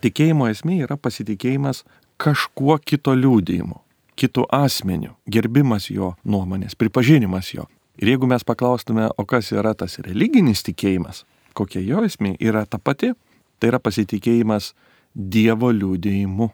Tikėjimo 0.03 0.47
esmė 0.51 0.85
yra 0.87 0.95
pasitikėjimas 0.95 1.83
kažkuo 2.23 2.79
kito 2.87 3.19
liūdėjimu, 3.19 3.83
kitų 4.19 4.47
asmeniu, 4.53 5.15
gerbimas 5.27 5.89
jo 5.91 6.13
nuomonės, 6.25 6.77
pripažinimas 6.79 7.53
jo. 7.55 7.67
Ir 8.01 8.15
jeigu 8.15 8.29
mes 8.29 8.45
paklaustume, 8.45 9.09
o 9.17 9.25
kas 9.29 9.53
yra 9.53 9.75
tas 9.79 9.99
religinis 10.05 10.65
tikėjimas, 10.67 11.25
kokia 11.57 11.83
jo 11.85 12.05
esmė 12.07 12.35
yra 12.41 12.65
ta 12.67 12.81
pati, 12.81 13.13
tai 13.59 13.73
yra 13.73 13.83
pasitikėjimas 13.83 14.73
Dievo 15.13 15.69
liūdėjimu 15.77 16.47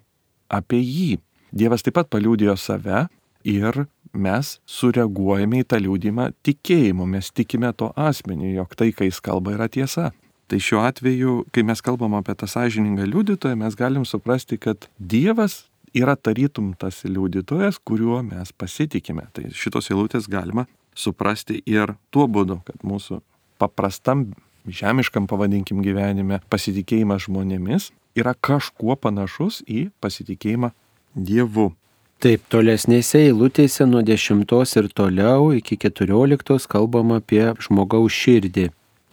apie 0.51 0.81
jį. 0.83 1.13
Dievas 1.55 1.85
taip 1.87 1.95
pat 1.95 2.09
paliūdėjo 2.11 2.57
save 2.59 3.05
ir 3.47 3.85
mes 4.13 4.57
sureaguojame 4.67 5.63
į 5.63 5.69
tą 5.71 5.79
liūdimą 5.85 6.33
tikėjimu, 6.43 7.07
mes 7.07 7.31
tikime 7.31 7.71
to 7.79 7.93
asmeniu, 7.95 8.51
jog 8.57 8.75
tai, 8.75 8.91
kai 8.93 9.13
jis 9.13 9.23
kalba, 9.23 9.55
yra 9.55 9.69
tiesa. 9.71 10.11
Tai 10.49 10.59
šiuo 10.65 10.81
atveju, 10.89 11.43
kai 11.53 11.63
mes 11.69 11.83
kalbam 11.85 12.17
apie 12.19 12.35
tą 12.35 12.49
sąžiningą 12.49 13.07
liudytoją, 13.07 13.57
mes 13.61 13.77
galim 13.77 14.07
suprasti, 14.09 14.59
kad 14.59 14.89
Dievas 14.99 15.68
yra 15.97 16.17
tarytum 16.17 16.73
tas 16.79 17.03
liudytojas, 17.05 17.79
kuriuo 17.85 18.23
mes 18.27 18.53
pasitikime. 18.53 19.29
Tai 19.33 19.49
šitos 19.55 19.91
eilutės 19.93 20.29
galima 20.31 20.67
suprasti 20.99 21.63
ir 21.67 21.95
tuo 22.11 22.27
būdu, 22.29 22.61
kad 22.67 22.83
mūsų 22.87 23.21
paprastam 23.59 24.29
žemiškam, 24.69 25.27
pavadinkim, 25.31 25.83
gyvenime 25.85 26.41
pasitikėjimas 26.51 27.27
žmonėmis 27.27 27.91
yra 28.19 28.35
kažkuo 28.35 28.97
panašus 29.01 29.63
į 29.69 29.89
pasitikėjimą 30.03 30.73
Dievu. 31.15 31.73
Taip, 32.19 32.43
tolesnėse 32.51 33.21
eilutėse 33.29 33.87
nuo 33.87 34.03
10 34.03 34.43
ir 34.81 34.89
toliau 34.91 35.53
iki 35.55 35.79
14 35.79 36.67
kalbama 36.67 37.21
apie 37.23 37.45
žmogaus 37.63 38.13
širdį. 38.13 38.69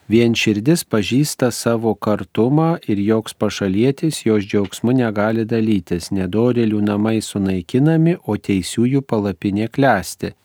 Vien 0.06 0.36
širdis 0.38 0.84
pažįsta 0.86 1.48
savo 1.50 1.96
kartumą 1.98 2.76
ir 2.86 3.00
joks 3.02 3.34
pašalietis 3.42 4.20
jos 4.28 4.46
džiaugsmu 4.46 4.94
negali 4.94 5.46
dalytis, 5.50 6.12
nedorėlių 6.14 6.82
namai 6.86 7.18
sunaikinami, 7.26 8.14
o 8.30 8.38
teisiųjų 8.38 9.02
palapinė 9.02 9.66
klesti. 9.74 10.36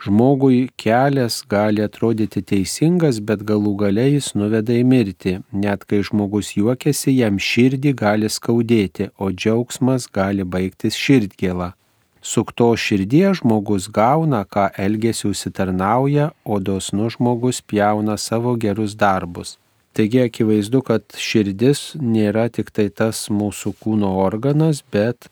Žmogui 0.00 0.70
kelias 0.80 1.42
gali 1.44 1.84
atrodyti 1.84 2.40
teisingas, 2.40 3.18
bet 3.20 3.44
galų 3.44 3.74
gale 3.82 4.06
jis 4.08 4.30
nuveda 4.32 4.72
į 4.72 4.86
mirtį. 4.88 5.34
Net 5.52 5.84
kai 5.84 6.00
žmogus 6.00 6.54
juokiasi, 6.56 7.12
jam 7.18 7.36
širdį 7.36 7.92
gali 8.00 8.32
skaudėti, 8.32 9.10
o 9.20 9.28
džiaugsmas 9.28 10.08
gali 10.08 10.48
baigtis 10.48 10.96
širdgėla. 10.96 11.74
Sukto 12.22 12.68
širdie 12.76 13.32
žmogus 13.34 13.88
gauna, 13.88 14.44
ką 14.44 14.68
elgesiu 14.76 15.32
užsitarnauja, 15.32 16.30
o 16.44 16.60
dosnus 16.60 17.16
žmogus 17.16 17.62
pjauna 17.64 18.18
savo 18.20 18.54
gerus 18.60 18.96
darbus. 18.96 19.56
Taigi 19.96 20.20
akivaizdu, 20.22 20.82
kad 20.86 21.02
širdis 21.16 21.94
nėra 21.98 22.46
tik 22.52 22.70
tai 22.70 22.90
tas 22.92 23.24
mūsų 23.32 23.72
kūno 23.80 24.12
organas, 24.22 24.84
bet 24.92 25.30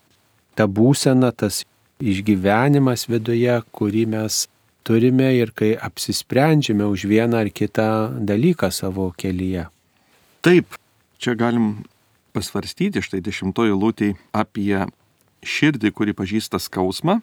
ta 0.56 0.66
būsena, 0.66 1.30
tas 1.30 1.62
išgyvenimas 2.00 3.06
viduje, 3.10 3.60
kurį 3.70 4.06
mes 4.16 4.46
turime 4.88 5.28
ir 5.36 5.52
kai 5.52 5.74
apsisprendžiame 5.76 6.88
už 6.88 7.04
vieną 7.10 7.44
ar 7.44 7.52
kitą 7.52 7.88
dalyką 8.24 8.72
savo 8.72 9.10
kelyje. 9.12 9.68
Taip, 10.40 10.78
čia 11.20 11.36
galim 11.36 11.84
pasvarstyti 12.32 13.02
štai 13.04 13.20
dešimtojo 13.24 13.76
lūtėj 13.76 14.14
apie 14.32 14.86
širdį, 15.44 15.92
kuri 15.94 16.14
pažįsta 16.16 16.60
skausmą, 16.62 17.20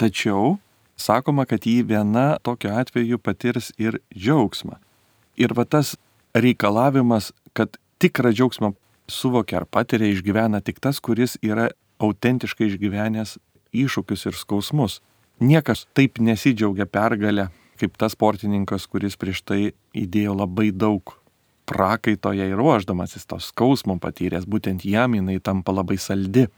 tačiau 0.00 0.58
sakoma, 1.00 1.46
kad 1.48 1.66
jį 1.66 1.82
viena 1.88 2.38
tokiu 2.44 2.72
atveju 2.76 3.18
patirs 3.18 3.72
ir 3.80 4.00
džiaugsmą. 4.14 4.78
Ir 5.40 5.54
va 5.56 5.64
tas 5.64 5.96
reikalavimas, 6.36 7.32
kad 7.56 7.78
tikrą 8.02 8.32
džiaugsmą 8.34 8.74
suvokia 9.10 9.60
ar 9.60 9.66
patiria, 9.66 10.10
išgyvena 10.12 10.60
tik 10.64 10.80
tas, 10.80 11.00
kuris 11.00 11.36
yra 11.42 11.70
autentiškai 12.00 12.68
išgyvenęs 12.70 13.38
iššūkius 13.76 14.26
ir 14.30 14.38
skausmus. 14.38 15.00
Niekas 15.40 15.86
taip 15.96 16.20
nesidžiaugia 16.20 16.86
pergalę, 16.86 17.48
kaip 17.80 17.96
tas 18.00 18.14
sportininkas, 18.16 18.86
kuris 18.90 19.16
prieš 19.16 19.42
tai 19.46 19.60
įdėjo 19.96 20.36
labai 20.36 20.68
daug 20.70 21.16
prakaitoje 21.70 22.50
ir 22.50 22.58
ruoždamasis 22.58 23.28
tos 23.30 23.50
skausmo 23.52 23.96
patyręs, 24.02 24.48
būtent 24.48 24.84
jam 24.84 25.14
jinai 25.16 25.38
tampa 25.40 25.72
labai 25.72 25.96
saldi. 26.02 26.48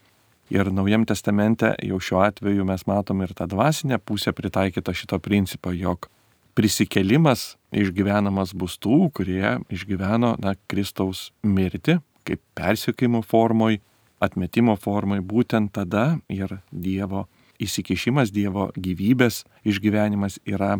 Ir 0.52 0.68
Naujam 0.68 1.06
testamente 1.08 1.70
jau 1.80 1.96
šiuo 1.96 2.18
atveju 2.26 2.64
mes 2.68 2.82
matom 2.84 3.22
ir 3.24 3.30
tą 3.32 3.46
dvasinę 3.48 3.96
pusę 4.04 4.34
pritaikytą 4.36 4.92
šito 4.92 5.16
principo, 5.18 5.72
jog 5.72 6.10
prisikelimas 6.52 7.54
išgyvenamas 7.72 8.52
bus 8.52 8.76
tų, 8.76 9.06
kurie 9.16 9.54
išgyveno 9.72 10.34
na, 10.42 10.52
Kristaus 10.68 11.30
mirtį, 11.40 12.02
kaip 12.28 12.42
persiekimo 12.58 13.22
formoj, 13.24 13.78
atmetimo 14.20 14.76
formoj, 14.76 15.22
būtent 15.24 15.72
tada 15.72 16.18
ir 16.28 16.58
Dievo 16.68 17.24
įsikišimas, 17.56 18.34
Dievo 18.34 18.68
gyvybės 18.76 19.46
išgyvenimas 19.64 20.36
yra 20.44 20.76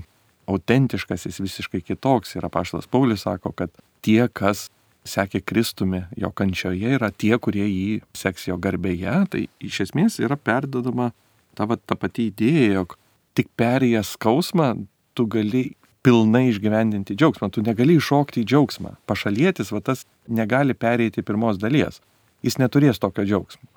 autentiškas, 0.53 1.25
jis 1.31 1.41
visiškai 1.41 1.81
kitoks. 1.81 2.37
Ir 2.37 2.45
apaštalas 2.45 2.91
Paulius 2.93 3.25
sako, 3.25 3.55
kad 3.57 3.73
tie, 4.05 4.27
kas 4.29 4.69
sekė 5.09 5.43
Kristumi 5.45 6.05
jo 6.19 6.31
kančioje, 6.35 6.95
yra 6.97 7.11
tie, 7.11 7.35
kurie 7.43 7.67
jį 7.67 8.01
seks 8.17 8.49
jo 8.49 8.57
garbėje. 8.63 9.17
Tai 9.33 9.43
iš 9.61 9.81
esmės 9.89 10.21
yra 10.23 10.39
perdodama 10.39 11.11
ta, 11.59 11.67
va, 11.67 11.77
ta 11.77 11.99
pati 11.99 12.31
idėja, 12.31 12.81
jog 12.81 12.97
tik 13.37 13.51
perėjęs 13.59 14.15
skausmą 14.17 14.73
tu 15.17 15.27
gali 15.31 15.73
pilnai 16.03 16.49
išgyvendinti 16.51 17.15
džiaugsmą, 17.15 17.51
tu 17.55 17.63
negali 17.63 17.97
iššokti 17.99 18.43
į 18.43 18.49
džiaugsmą. 18.51 18.97
Pašalietis, 19.07 19.71
va 19.75 19.83
tas 19.85 20.07
negali 20.27 20.75
pereiti 20.75 21.23
pirmos 21.23 21.61
dalies. 21.63 22.01
Jis 22.43 22.59
neturės 22.59 22.99
tokio 23.03 23.25
džiaugsmo. 23.27 23.69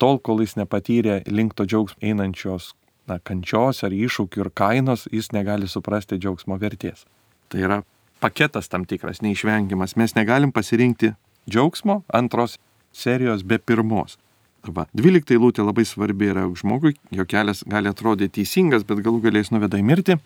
Tol, 0.00 0.18
kol 0.18 0.40
jis 0.42 0.56
nepatyrė 0.56 1.22
link 1.28 1.54
to 1.54 1.66
džiaugsmo 1.68 2.00
einančios 2.02 2.72
na, 3.08 3.18
kančios 3.20 3.82
ar 3.84 3.92
iššūkių 3.92 4.46
ir 4.46 4.50
kainos, 4.56 5.04
jis 5.12 5.30
negali 5.36 5.68
suprasti 5.68 6.18
džiaugsmo 6.18 6.56
vertės. 6.60 7.04
Tai 7.52 7.60
yra 7.60 7.82
paketas 8.24 8.70
tam 8.72 8.86
tikras, 8.88 9.20
neišvengiamas. 9.20 9.98
Mes 10.00 10.14
negalim 10.16 10.52
pasirinkti 10.52 11.12
džiaugsmo 11.50 12.02
antros 12.08 12.56
serijos 12.92 13.44
be 13.44 13.58
pirmos. 13.58 14.16
Arba 14.64 14.86
12 14.96 15.34
eilutė 15.36 15.64
labai 15.66 15.84
svarbi 15.84 16.30
yra 16.32 16.46
žmogui, 16.56 16.94
jo 17.12 17.26
kelias 17.28 17.60
gali 17.68 17.90
atrodyti 17.92 18.38
teisingas, 18.38 18.86
bet 18.88 19.02
galų 19.04 19.20
galės 19.26 19.52
nuveda 19.52 19.76
į 19.76 19.84
mirtį. 19.90 20.16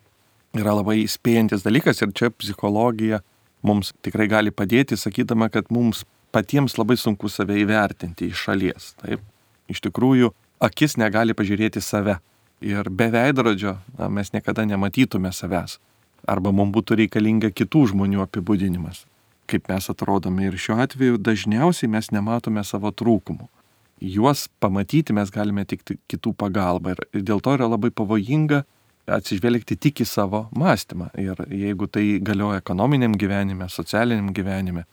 Yra 0.60 0.76
labai 0.78 1.00
įspėjantis 1.02 1.66
dalykas 1.66 2.04
ir 2.04 2.14
čia 2.14 2.30
psichologija 2.30 3.18
mums 3.66 3.90
tikrai 4.06 4.28
gali 4.30 4.54
padėti, 4.54 4.96
sakydama, 4.96 5.50
kad 5.50 5.72
mums 5.74 6.04
patiems 6.30 6.78
labai 6.78 6.94
sunku 7.00 7.26
save 7.32 7.58
įvertinti 7.64 8.30
iš 8.30 8.46
šalies. 8.46 8.92
Taip, 9.02 9.26
iš 9.66 9.82
tikrųjų, 9.88 10.30
akis 10.62 10.94
negali 11.02 11.34
pažiūrėti 11.34 11.82
save 11.82 12.20
ir 12.62 12.94
be 12.94 13.10
veidrodžio 13.10 13.74
na, 13.98 14.06
mes 14.06 14.30
niekada 14.30 14.62
nematytume 14.70 15.34
savęs. 15.34 15.80
Arba 16.28 16.52
mums 16.52 16.74
būtų 16.76 16.98
reikalinga 17.02 17.50
kitų 17.56 17.86
žmonių 17.94 18.20
apibūdinimas, 18.26 19.04
kaip 19.48 19.70
mes 19.72 19.88
atrodome. 19.88 20.48
Ir 20.48 20.58
šiuo 20.60 20.76
atveju 20.84 21.20
dažniausiai 21.24 21.88
mes 21.90 22.10
nematome 22.12 22.64
savo 22.68 22.92
trūkumų. 22.92 23.48
Juos 24.04 24.46
pamatyti 24.62 25.14
mes 25.16 25.32
galime 25.34 25.64
tik 25.66 25.82
kitų 26.10 26.34
pagalba. 26.38 26.94
Ir 27.16 27.24
dėl 27.26 27.40
to 27.42 27.56
yra 27.56 27.66
labai 27.70 27.90
pavojinga 27.90 28.62
atsižvelgti 29.08 29.78
tik 29.80 30.04
į 30.04 30.06
savo 30.06 30.44
mąstymą. 30.56 31.08
Ir 31.18 31.40
jeigu 31.48 31.88
tai 31.90 32.18
galioja 32.24 32.60
ekonominiam 32.62 33.16
gyvenime, 33.18 33.70
socialiniam 33.72 34.30
gyvenime, 34.36 34.84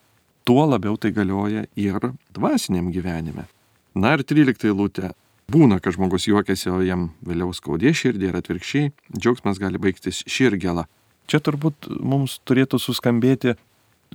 tuo 0.48 0.64
labiau 0.70 0.98
tai 0.98 1.12
galioja 1.12 1.66
ir 1.76 2.00
dvasiniam 2.34 2.90
gyvenime. 2.96 3.46
Na 3.96 4.16
ir 4.16 4.24
13 4.28 4.70
eilutė. 4.72 5.12
Būna, 5.52 5.78
kad 5.78 5.94
žmogus 5.94 6.26
juokiasi, 6.26 6.72
o 6.74 6.80
jam 6.82 7.12
vėliau 7.22 7.52
skaudė 7.54 7.92
širdį 7.94 8.32
ir 8.32 8.38
atvirkščiai, 8.40 8.92
džiaugsmas 9.14 9.60
gali 9.62 9.78
baigtis 9.78 10.24
širgelą. 10.26 10.88
Čia 11.26 11.42
turbūt 11.42 11.90
mums 12.00 12.40
turėtų 12.46 12.80
suskambėti 12.82 13.56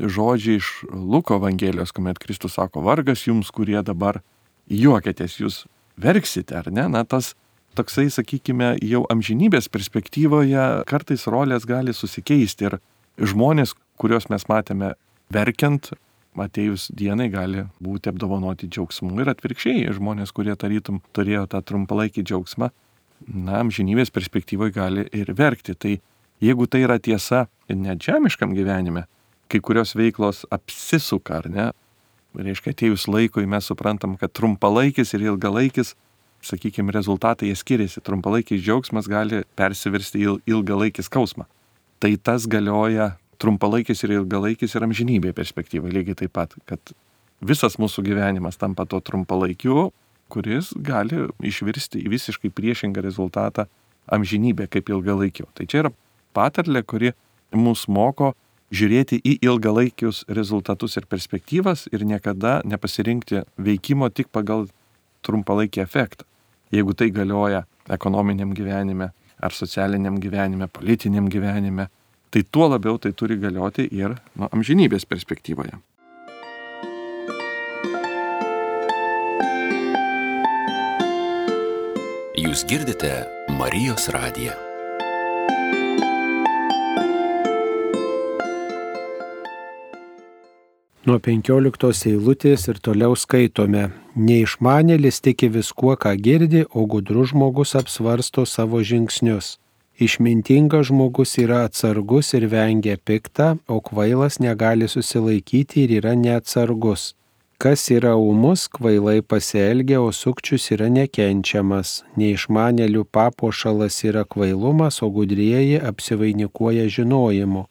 žodžiai 0.01 0.61
iš 0.61 0.71
Luko 0.91 1.37
Evangelijos, 1.41 1.93
kuomet 1.93 2.21
Kristus 2.23 2.57
sako, 2.57 2.85
vargas 2.87 3.27
jums, 3.27 3.51
kurie 3.53 3.81
dabar 3.83 4.21
juokėtės, 4.71 5.41
jūs 5.41 5.65
verksite, 6.01 6.57
ar 6.61 6.71
ne? 6.73 6.87
Na, 6.89 7.05
tas 7.05 7.35
toksai, 7.79 8.09
sakykime, 8.13 8.77
jau 8.87 9.05
amžinybės 9.13 9.69
perspektyvoje 9.73 10.85
kartais 10.91 11.27
rolės 11.31 11.67
gali 11.69 11.95
susikeisti 11.97 12.71
ir 12.71 12.79
žmonės, 13.19 13.75
kuriuos 14.01 14.31
mes 14.33 14.47
matėme 14.49 14.95
verkiant, 15.35 15.91
atėjus 16.41 16.89
dienai 16.95 17.27
gali 17.29 17.67
būti 17.83 18.11
apdovanoti 18.13 18.69
džiaugsmu 18.71 19.19
ir 19.21 19.33
atvirkščiai 19.33 19.91
žmonės, 19.97 20.33
kurie 20.33 20.55
tarytum 20.57 21.01
turėjo 21.17 21.49
tą 21.51 21.61
trumpalaikį 21.67 22.25
džiaugsmą, 22.31 22.71
na, 23.27 23.59
amžinybės 23.61 24.15
perspektyvoje 24.15 24.73
gali 24.77 25.05
ir 25.13 25.35
verkti. 25.37 25.75
Tai 25.75 25.97
jeigu 26.41 26.67
tai 26.67 26.85
yra 26.87 26.99
tiesa 26.99 27.47
ir 27.69 27.79
net 27.81 28.03
žemiškam 28.05 28.55
gyvenime, 28.57 29.07
kai 29.51 29.61
kurios 29.61 29.95
veiklos 29.99 30.45
apsisuka, 30.55 31.41
ar 31.41 31.49
ne, 31.51 31.71
reiškia, 32.35 32.75
atėjus 32.75 33.09
laikui 33.11 33.47
mes 33.51 33.67
suprantam, 33.67 34.17
kad 34.21 34.33
trumpalaikis 34.37 35.15
ir 35.17 35.27
ilgalaikis, 35.33 35.95
sakykime, 36.47 36.93
rezultatai 36.95 37.51
jie 37.51 37.57
skiriasi. 37.59 38.03
Trumpalaikis 38.05 38.63
džiaugsmas 38.63 39.09
gali 39.11 39.43
persiversti 39.59 40.23
į 40.25 40.37
ilgalaikį 40.49 41.05
skausmą. 41.05 41.47
Tai 42.01 42.13
tas 42.25 42.47
galioja 42.49 43.15
trumpalaikis 43.41 44.05
ir 44.05 44.17
ilgalaikis 44.21 44.77
ir 44.77 44.87
amžinybė 44.87 45.35
perspektyva 45.37 45.91
lygiai 45.93 46.23
taip 46.23 46.33
pat, 46.37 46.55
kad 46.69 46.95
visas 47.45 47.77
mūsų 47.81 48.05
gyvenimas 48.07 48.61
tampa 48.61 48.87
to 48.89 49.01
trumpalaikiu, 49.05 49.91
kuris 50.31 50.71
gali 50.77 51.27
išvirsti 51.45 52.05
į 52.05 52.13
visiškai 52.15 52.53
priešingą 52.55 53.03
rezultatą 53.05 53.67
amžinybę 54.11 54.69
kaip 54.71 54.93
ilgalaikiu. 54.93 55.49
Tai 55.57 55.67
čia 55.67 55.85
yra 55.85 55.93
patarlė, 56.37 56.83
kuri 56.83 57.13
mus 57.57 57.87
moko 57.89 58.35
žiūrėti 58.71 59.19
į 59.27 59.37
ilgalaikius 59.47 60.25
rezultatus 60.31 60.97
ir 61.01 61.07
perspektyvas 61.11 61.89
ir 61.93 62.07
niekada 62.07 62.61
nepasirinkti 62.65 63.45
veikimo 63.59 64.11
tik 64.15 64.31
pagal 64.33 64.69
trumpalaikį 65.27 65.83
efektą. 65.83 66.27
Jeigu 66.71 66.95
tai 66.95 67.11
galioja 67.11 67.65
ekonominiam 67.91 68.55
gyvenime 68.55 69.11
ar 69.41 69.57
socialiniam 69.57 70.21
gyvenime, 70.23 70.69
politiniam 70.71 71.27
gyvenime, 71.29 71.89
tai 72.31 72.45
tuo 72.47 72.69
labiau 72.71 72.99
tai 72.99 73.13
turi 73.13 73.41
galioti 73.41 73.89
ir 73.91 74.15
nu, 74.39 74.47
amžinybės 74.53 75.09
perspektyvoje. 75.11 75.75
Jūs 82.41 82.65
girdite 82.71 83.13
Marijos 83.59 84.09
radiją. 84.15 84.70
Nuo 91.11 91.19
15 91.19 92.05
eilutės 92.07 92.69
ir 92.71 92.77
toliau 92.87 93.17
skaitome. 93.19 93.89
Neišmanėlis 94.15 95.17
tiki 95.25 95.49
viskuo, 95.51 95.97
ką 95.99 96.13
girdi, 96.23 96.61
o 96.71 96.85
gudrus 96.93 97.33
žmogus 97.33 97.73
apsvarsto 97.81 98.45
savo 98.47 98.79
žingsnius. 98.91 99.57
Išmintingas 100.07 100.87
žmogus 100.93 101.33
yra 101.43 101.65
atsargus 101.67 102.31
ir 102.39 102.47
vengia 102.53 102.95
piktą, 102.95 103.57
o 103.67 103.81
kvailas 103.89 104.39
negali 104.39 104.87
susilaikyti 104.87 105.83
ir 105.89 105.97
yra 105.99 106.15
neatsargus. 106.15 107.09
Kas 107.59 107.89
yra 107.91 108.15
umus, 108.15 108.69
kvailai 108.71 109.19
pasielgia, 109.21 109.99
o 109.99 110.15
sukčius 110.15 110.71
yra 110.77 110.87
nekenčiamas. 110.95 112.05
Neišmanelių 112.23 113.03
papuošalas 113.11 113.99
yra 114.07 114.23
kvailumas, 114.23 115.03
o 115.03 115.11
gudrieji 115.11 115.83
apsivainikuoja 115.91 116.87
žinojimu. 116.87 117.67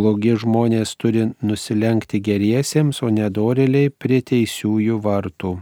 Blogi 0.00 0.32
žmonės 0.40 0.94
turi 0.96 1.26
nusilenkti 1.44 2.22
geriesiems, 2.24 3.02
o 3.04 3.10
nedoreliai 3.12 3.90
prie 3.92 4.20
teisiųjų 4.24 4.96
vartų. 5.04 5.58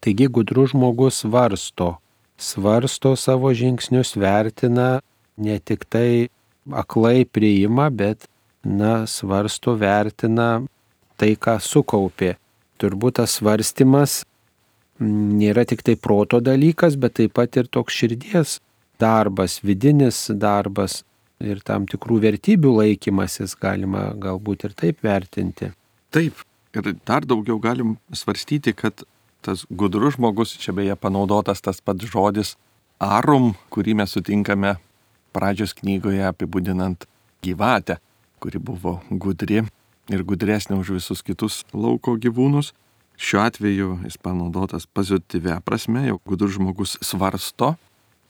Taigi 0.00 0.28
gudrus 0.32 0.72
žmogus 0.72 1.18
varsto, 1.28 1.98
svarsto 2.40 3.12
savo 3.20 3.52
žingsnius, 3.52 4.14
vertina 4.16 5.02
ne 5.36 5.58
tik 5.60 5.84
tai 5.92 6.30
aklai 6.72 7.24
priima, 7.24 7.90
bet, 7.90 8.28
na, 8.64 9.04
svarsto, 9.04 9.76
vertina 9.76 10.48
tai, 11.20 11.34
ką 11.36 11.58
sukaupė. 11.60 12.34
Turbūt 12.80 13.20
tas 13.20 13.36
svarstymas 13.40 14.22
nėra 15.04 15.66
tik 15.68 15.84
tai 15.84 15.98
proto 16.00 16.40
dalykas, 16.40 16.96
bet 16.96 17.18
taip 17.20 17.36
pat 17.36 17.60
ir 17.60 17.68
toks 17.68 18.00
širdies 18.00 18.58
darbas, 19.00 19.60
vidinis 19.60 20.30
darbas 20.30 21.02
ir 21.46 21.62
tam 21.66 21.88
tikrų 21.90 22.20
vertybių 22.24 22.72
laikymasis 22.80 23.56
galima 23.60 24.10
galbūt 24.20 24.68
ir 24.68 24.76
taip 24.78 25.02
vertinti. 25.04 25.70
Taip, 26.14 26.40
ir 26.74 26.94
dar 27.06 27.26
daugiau 27.26 27.58
galim 27.62 27.96
svarstyti, 28.14 28.74
kad 28.76 29.04
tas 29.44 29.66
gudrus 29.70 30.16
žmogus, 30.16 30.54
čia 30.58 30.72
beje 30.72 30.96
panaudotas 30.96 31.60
tas 31.64 31.80
pats 31.84 32.08
žodis 32.08 32.54
arum, 33.02 33.52
kurį 33.74 33.98
mes 34.00 34.14
sutinkame 34.14 34.76
pradžios 35.34 35.74
knygoje 35.76 36.24
apibūdinant 36.28 37.08
gyvatę, 37.44 37.98
kuri 38.40 38.60
buvo 38.62 39.00
gudri, 39.10 39.64
ir 40.12 40.24
gudresnė 40.24 40.78
už 40.80 40.94
visus 40.98 41.22
kitus 41.24 41.62
lauko 41.72 42.16
gyvūnus. 42.20 42.72
Šiuo 43.14 43.44
atveju 43.44 43.90
jis 44.04 44.16
panaudotas 44.18 44.88
pozityvę 44.90 45.60
prasme, 45.66 46.08
jau 46.08 46.18
gudrus 46.26 46.56
žmogus 46.56 46.96
svarsto 47.04 47.74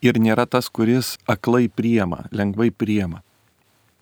ir 0.04 0.20
nėra 0.20 0.44
tas, 0.46 0.68
kuris 0.68 1.16
aklai 1.30 1.68
priema, 1.68 2.26
lengvai 2.32 2.70
priema. 2.70 3.22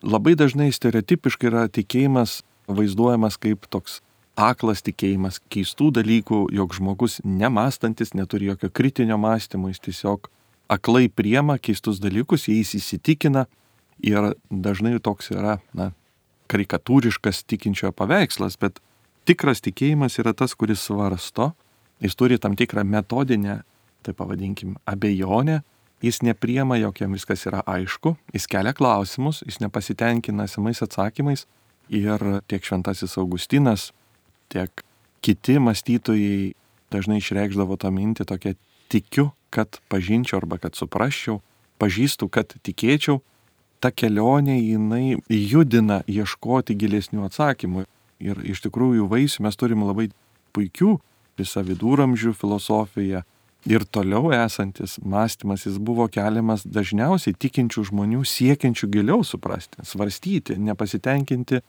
Labai 0.03 0.35
dažnai 0.35 0.71
stereotipiškai 0.75 1.47
yra 1.47 1.67
tikėjimas 1.71 2.41
vaizduojamas 2.67 3.39
kaip 3.39 3.67
toks 3.71 4.01
aklas 4.39 4.81
tikėjimas, 4.83 5.39
keistų 5.53 5.91
dalykų, 5.99 6.47
jog 6.57 6.73
žmogus 6.75 7.19
nemastantis, 7.23 8.13
neturi 8.17 8.49
jokio 8.49 8.69
kritinio 8.73 9.17
mąstymo, 9.21 9.69
jis 9.69 9.83
tiesiog 9.87 10.29
aklai 10.73 11.07
priema 11.09 11.59
keistus 11.61 12.01
dalykus, 12.01 12.47
jais 12.49 12.73
įsitikina 12.75 13.45
ir 14.03 14.33
dažnai 14.49 14.97
toks 15.03 15.29
yra, 15.35 15.59
na, 15.77 15.91
karikatūriškas 16.51 17.43
tikinčiojo 17.47 17.93
paveikslas, 17.95 18.57
bet 18.59 18.81
tikras 19.29 19.61
tikėjimas 19.63 20.17
yra 20.21 20.33
tas, 20.35 20.55
kuris 20.57 20.81
svarsto, 20.83 21.51
jis 22.03 22.17
turi 22.17 22.39
tam 22.41 22.57
tikrą 22.59 22.83
metodinę, 22.83 23.61
tai 24.03 24.15
pavadinkim, 24.17 24.75
abejonę, 24.89 25.61
jis 26.03 26.21
nepriema, 26.21 26.77
jog 26.77 26.99
jam 27.01 27.15
viskas 27.15 27.45
yra 27.47 27.63
aišku, 27.69 28.15
jis 28.35 28.47
kelia 28.51 28.73
klausimus, 28.75 29.41
jis 29.47 29.61
nepasitenkina 29.63 30.47
esamais 30.49 30.83
atsakymais 30.83 31.45
ir 31.89 32.23
tiek 32.51 32.63
šventasis 32.63 33.15
Augustinas, 33.21 33.91
tiek 34.51 34.83
kiti 35.23 35.59
mąstytojai 35.63 36.53
dažnai 36.91 37.21
išreikšdavo 37.21 37.77
tą 37.79 37.91
mintį 37.95 38.27
tokia 38.29 38.55
tikiu, 38.91 39.31
kad 39.53 39.79
pažinčiau 39.89 40.41
arba 40.41 40.59
kad 40.61 40.75
suprasčiau, 40.77 41.39
pažįstu, 41.81 42.29
kad 42.29 42.53
tikėčiau, 42.65 43.21
ta 43.79 43.91
kelionė 43.91 44.57
jinai 44.59 45.17
judina 45.27 46.01
ieškoti 46.07 46.75
gilesnių 46.79 47.25
atsakymų. 47.27 47.85
Ir 48.23 48.39
iš 48.47 48.61
tikrųjų 48.63 49.09
vaisių 49.11 49.43
mes 49.43 49.57
turime 49.59 49.87
labai 49.89 50.07
puikių 50.55 50.97
visą 51.39 51.63
viduramžių 51.67 52.31
filosofiją. 52.37 53.23
Ir 53.63 53.85
toliau 53.87 54.33
esantis 54.35 54.97
mąstymas 54.99 55.63
jis 55.65 55.77
buvo 55.79 56.09
keliamas 56.11 56.65
dažniausiai 56.67 57.35
tikinčių 57.39 57.85
žmonių 57.87 58.25
siekiančių 58.27 58.89
giliau 58.91 59.23
suprasti, 59.23 59.79
svarstyti, 59.87 60.57
nepasitenkinti 60.59 61.61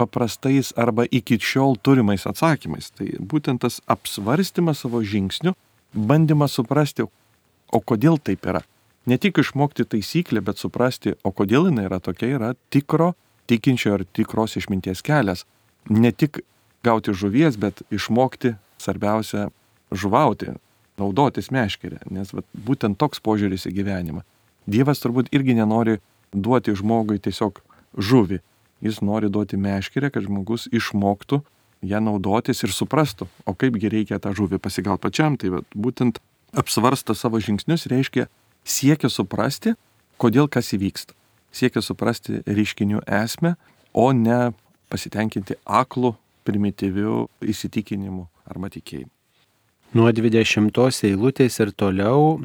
paprastais 0.00 0.72
arba 0.80 1.04
iki 1.04 1.36
šiol 1.36 1.76
turimais 1.76 2.24
atsakymais. 2.24 2.88
Tai 2.96 3.10
būtent 3.20 3.60
tas 3.66 3.82
apsvarstymas 3.84 4.80
savo 4.80 5.02
žingsnių, 5.04 5.52
bandymas 5.92 6.56
suprasti, 6.56 7.04
o 7.04 7.80
kodėl 7.84 8.16
taip 8.16 8.48
yra. 8.48 8.64
Ne 9.04 9.18
tik 9.20 9.42
išmokti 9.42 9.84
taisyklę, 9.84 10.40
bet 10.40 10.56
suprasti, 10.62 11.18
o 11.20 11.34
kodėl 11.36 11.68
jinai 11.68 11.84
yra 11.90 12.00
tokia, 12.00 12.32
yra 12.38 12.54
tikro 12.72 13.12
tikinčio 13.50 13.98
ar 13.98 14.08
tikros 14.08 14.56
išminties 14.56 15.04
kelias. 15.04 15.44
Ne 15.90 16.12
tik 16.16 16.40
gauti 16.86 17.12
žuvies, 17.12 17.58
bet 17.60 17.82
išmokti, 17.92 18.54
svarbiausia, 18.80 19.50
žuvauti, 19.92 20.54
naudotis 21.00 21.50
meškerę, 21.54 22.02
nes 22.10 22.32
vat, 22.34 22.46
būtent 22.52 22.98
toks 23.00 23.22
požiūris 23.24 23.66
į 23.68 23.74
gyvenimą. 23.80 24.24
Dievas 24.66 25.02
turbūt 25.02 25.32
irgi 25.34 25.56
nenori 25.58 25.98
duoti 26.32 26.74
žmogui 26.78 27.20
tiesiog 27.22 27.60
žuvį, 27.98 28.40
jis 28.82 29.00
nori 29.04 29.30
duoti 29.32 29.58
meškerę, 29.60 30.10
kad 30.12 30.26
žmogus 30.26 30.68
išmoktų 30.72 31.42
ją 31.82 32.00
naudotis 32.02 32.62
ir 32.62 32.74
suprastų, 32.74 33.26
o 33.46 33.54
kaipgi 33.58 33.90
reikia 33.90 34.20
tą 34.22 34.34
žuvį 34.36 34.60
pasigauti 34.62 35.02
pačiam. 35.02 35.36
Tai 35.38 35.56
vat, 35.58 35.66
būtent 35.74 36.20
apsvarsto 36.54 37.16
savo 37.18 37.40
žingsnius 37.42 37.88
reiškia 37.90 38.28
siekia 38.64 39.10
suprasti, 39.10 39.74
kodėl 40.22 40.48
kas 40.52 40.72
įvyksta. 40.76 41.16
Siekia 41.52 41.82
suprasti 41.84 42.40
reiškinių 42.46 43.02
esmę, 43.04 43.56
o 43.92 44.12
ne 44.16 44.52
pasitenkinti 44.92 45.58
aklų, 45.66 46.14
primityvių 46.46 47.16
įsitikinimų 47.52 48.24
arba 48.50 48.70
tikėjimų. 48.72 49.10
Nuo 49.92 50.08
20 50.08 51.04
eilutės 51.04 51.58
ir 51.60 51.70
toliau 51.76 52.38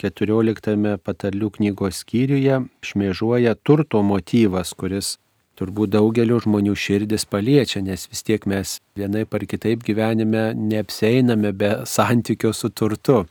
14 0.00 0.94
patarlių 1.04 1.50
knygos 1.58 1.98
skyriuje 2.00 2.62
šmėžuoja 2.88 3.52
turto 3.60 4.00
motyvas, 4.00 4.72
kuris 4.72 5.18
turbūt 5.60 5.92
daugelio 5.92 6.40
žmonių 6.40 6.72
širdis 6.72 7.28
paliečia, 7.28 7.84
nes 7.84 8.06
vis 8.08 8.24
tiek 8.24 8.48
mes 8.48 8.78
vienai 8.96 9.26
par 9.28 9.44
kitaip 9.44 9.84
gyvenime 9.84 10.54
neapseiname 10.56 11.52
be 11.52 11.70
santykio 11.84 12.56
su 12.56 12.72
turtu. 12.72 13.26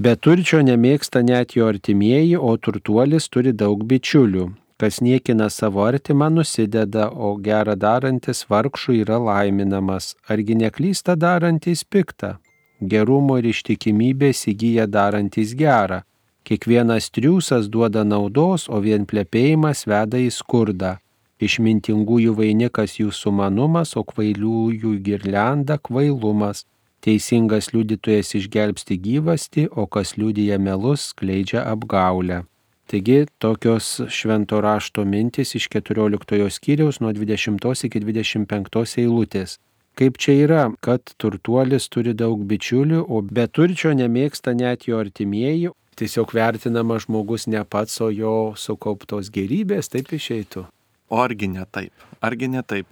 Be 0.00 0.16
turčio 0.16 0.64
nemėgsta 0.64 1.20
net 1.20 1.52
jo 1.60 1.68
artimieji, 1.68 2.40
o 2.40 2.56
turtuolis 2.56 3.28
turi 3.28 3.52
daug 3.52 3.84
bičiulių. 3.84 4.48
Kas 4.80 5.04
niekina 5.04 5.52
savo 5.52 5.84
artimą 5.84 6.32
nusideda, 6.32 7.10
o 7.12 7.36
gerą 7.36 7.76
darantis 7.76 8.46
vargšų 8.48 9.02
yra 9.04 9.20
laiminamas. 9.20 10.14
Argi 10.24 10.56
neklysta 10.56 11.20
darantis 11.20 11.84
piktą? 11.84 12.38
Gerumo 12.80 13.36
ir 13.38 13.50
ištikimybės 13.50 14.46
įgyja 14.48 14.86
darantis 14.88 15.52
gerą. 15.52 16.00
Kiekvienas 16.48 17.10
triūsas 17.12 17.68
duoda 17.68 18.02
naudos, 18.08 18.64
o 18.72 18.80
vien 18.80 19.04
plepėjimas 19.06 19.84
veda 19.86 20.16
į 20.16 20.30
skurdą. 20.32 20.96
Išmintingųjų 21.40 22.34
vainikas 22.36 22.96
jų 22.98 23.12
sumanumas, 23.12 23.92
o 23.96 24.04
kvailiųjų 24.04 24.96
girlianda 25.04 25.76
kvailumas. 25.78 26.64
Teisingas 27.00 27.70
liudytojas 27.72 28.34
išgelbsti 28.36 28.96
gyvasti, 29.00 29.68
o 29.72 29.86
kas 29.86 30.16
liudyja 30.20 30.58
melus, 30.60 31.10
skleidžia 31.12 31.64
apgaulę. 31.68 32.42
Taigi 32.90 33.26
tokios 33.38 34.00
švento 34.08 34.60
rašto 34.60 35.04
mintis 35.04 35.54
iš 35.54 35.68
14 35.68 36.48
skyriaus 36.50 37.00
nuo 37.00 37.12
20 37.12 37.84
iki 37.86 38.00
25 38.00 38.98
eilutės. 39.04 39.60
Kaip 39.98 40.16
čia 40.22 40.36
yra, 40.46 40.62
kad 40.84 41.12
turtuolis 41.20 41.88
turi 41.92 42.14
daug 42.16 42.40
bičiulių, 42.48 43.02
o 43.04 43.20
be 43.26 43.46
turčio 43.50 43.92
nemėgsta 43.96 44.54
net 44.56 44.86
jo 44.88 45.00
artimieji, 45.02 45.72
tiesiog 46.00 46.32
vertinama 46.34 46.96
žmogus 47.02 47.46
ne 47.50 47.62
pats, 47.68 47.98
o 48.00 48.08
jo 48.12 48.34
sukauptos 48.56 49.28
gerybės, 49.34 49.90
taip 49.92 50.12
išeitų. 50.16 50.64
Argi 51.10 51.50
ne 51.50 51.66
taip? 51.66 51.92
Argi 52.22 52.48
ne 52.48 52.62
taip? 52.62 52.88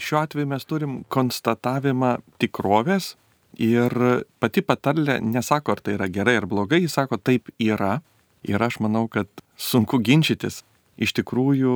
Šiuo 0.00 0.20
atveju 0.24 0.48
mes 0.50 0.66
turim 0.68 1.00
konstatavimą 1.12 2.16
tikrovės 2.40 3.14
ir 3.60 3.94
pati 4.40 4.64
patarlė 4.64 5.18
nesako, 5.22 5.76
ar 5.76 5.82
tai 5.84 5.96
yra 5.98 6.08
gerai 6.12 6.38
ar 6.40 6.48
blogai, 6.50 6.82
jis 6.84 6.96
sako, 6.98 7.20
taip 7.20 7.52
yra. 7.60 8.00
Ir 8.46 8.62
aš 8.62 8.78
manau, 8.80 9.04
kad 9.12 9.28
sunku 9.60 10.00
ginčytis. 10.00 10.62
Iš 11.00 11.12
tikrųjų, 11.18 11.74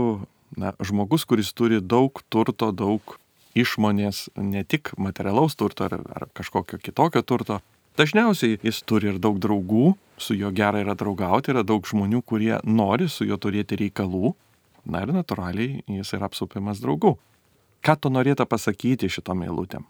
na, 0.61 0.73
žmogus, 0.81 1.27
kuris 1.29 1.53
turi 1.53 1.81
daug 1.81 2.23
turto, 2.33 2.71
daug 2.73 3.19
išmonės, 3.55 4.29
ne 4.37 4.65
tik 4.65 4.93
materialaus 4.99 5.57
turto 5.57 5.89
ar, 5.89 5.99
ar 6.15 6.29
kažkokio 6.35 6.79
kitokio 6.83 7.23
turto, 7.23 7.61
dažniausiai 7.99 8.59
jis 8.63 8.83
turi 8.87 9.13
ir 9.13 9.21
daug 9.23 9.39
draugų, 9.43 9.95
su 10.19 10.35
juo 10.39 10.51
gerai 10.55 10.85
yra 10.85 10.95
draugauti, 10.99 11.55
yra 11.55 11.63
daug 11.67 11.87
žmonių, 11.87 12.23
kurie 12.27 12.57
nori 12.65 13.11
su 13.11 13.27
juo 13.27 13.39
turėti 13.39 13.79
reikalų 13.85 14.35
Na 14.85 15.01
ir 15.05 15.13
natūraliai 15.17 15.81
jis 15.89 16.13
yra 16.17 16.29
apsupimas 16.29 16.81
draugų. 16.85 17.15
Ką 17.85 17.97
tu 18.01 18.13
norėtų 18.13 18.47
pasakyti 18.49 19.09
šitom 19.13 19.45
eilutėm? 19.47 19.85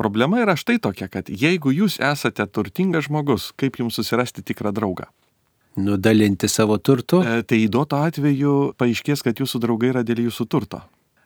Problema 0.00 0.40
yra 0.40 0.54
štai 0.56 0.78
tokia, 0.80 1.08
kad 1.10 1.28
jeigu 1.28 1.72
jūs 1.74 1.98
esate 2.00 2.46
turtingas 2.46 3.08
žmogus, 3.08 3.50
kaip 3.58 3.80
jums 3.80 3.98
susirasti 3.98 4.44
tikrą 4.46 4.72
draugą? 4.72 5.08
Nudalinti 5.78 6.48
savo 6.50 6.78
turtu? 6.78 7.20
E, 7.22 7.42
tai 7.46 7.60
duoto 7.70 7.98
atveju 8.00 8.54
paaiškės, 8.78 9.22
kad 9.26 9.42
jūsų 9.42 9.60
draugai 9.62 9.92
yra 9.92 10.04
dėl 10.06 10.24
jūsų 10.26 10.46
turto. 10.50 10.80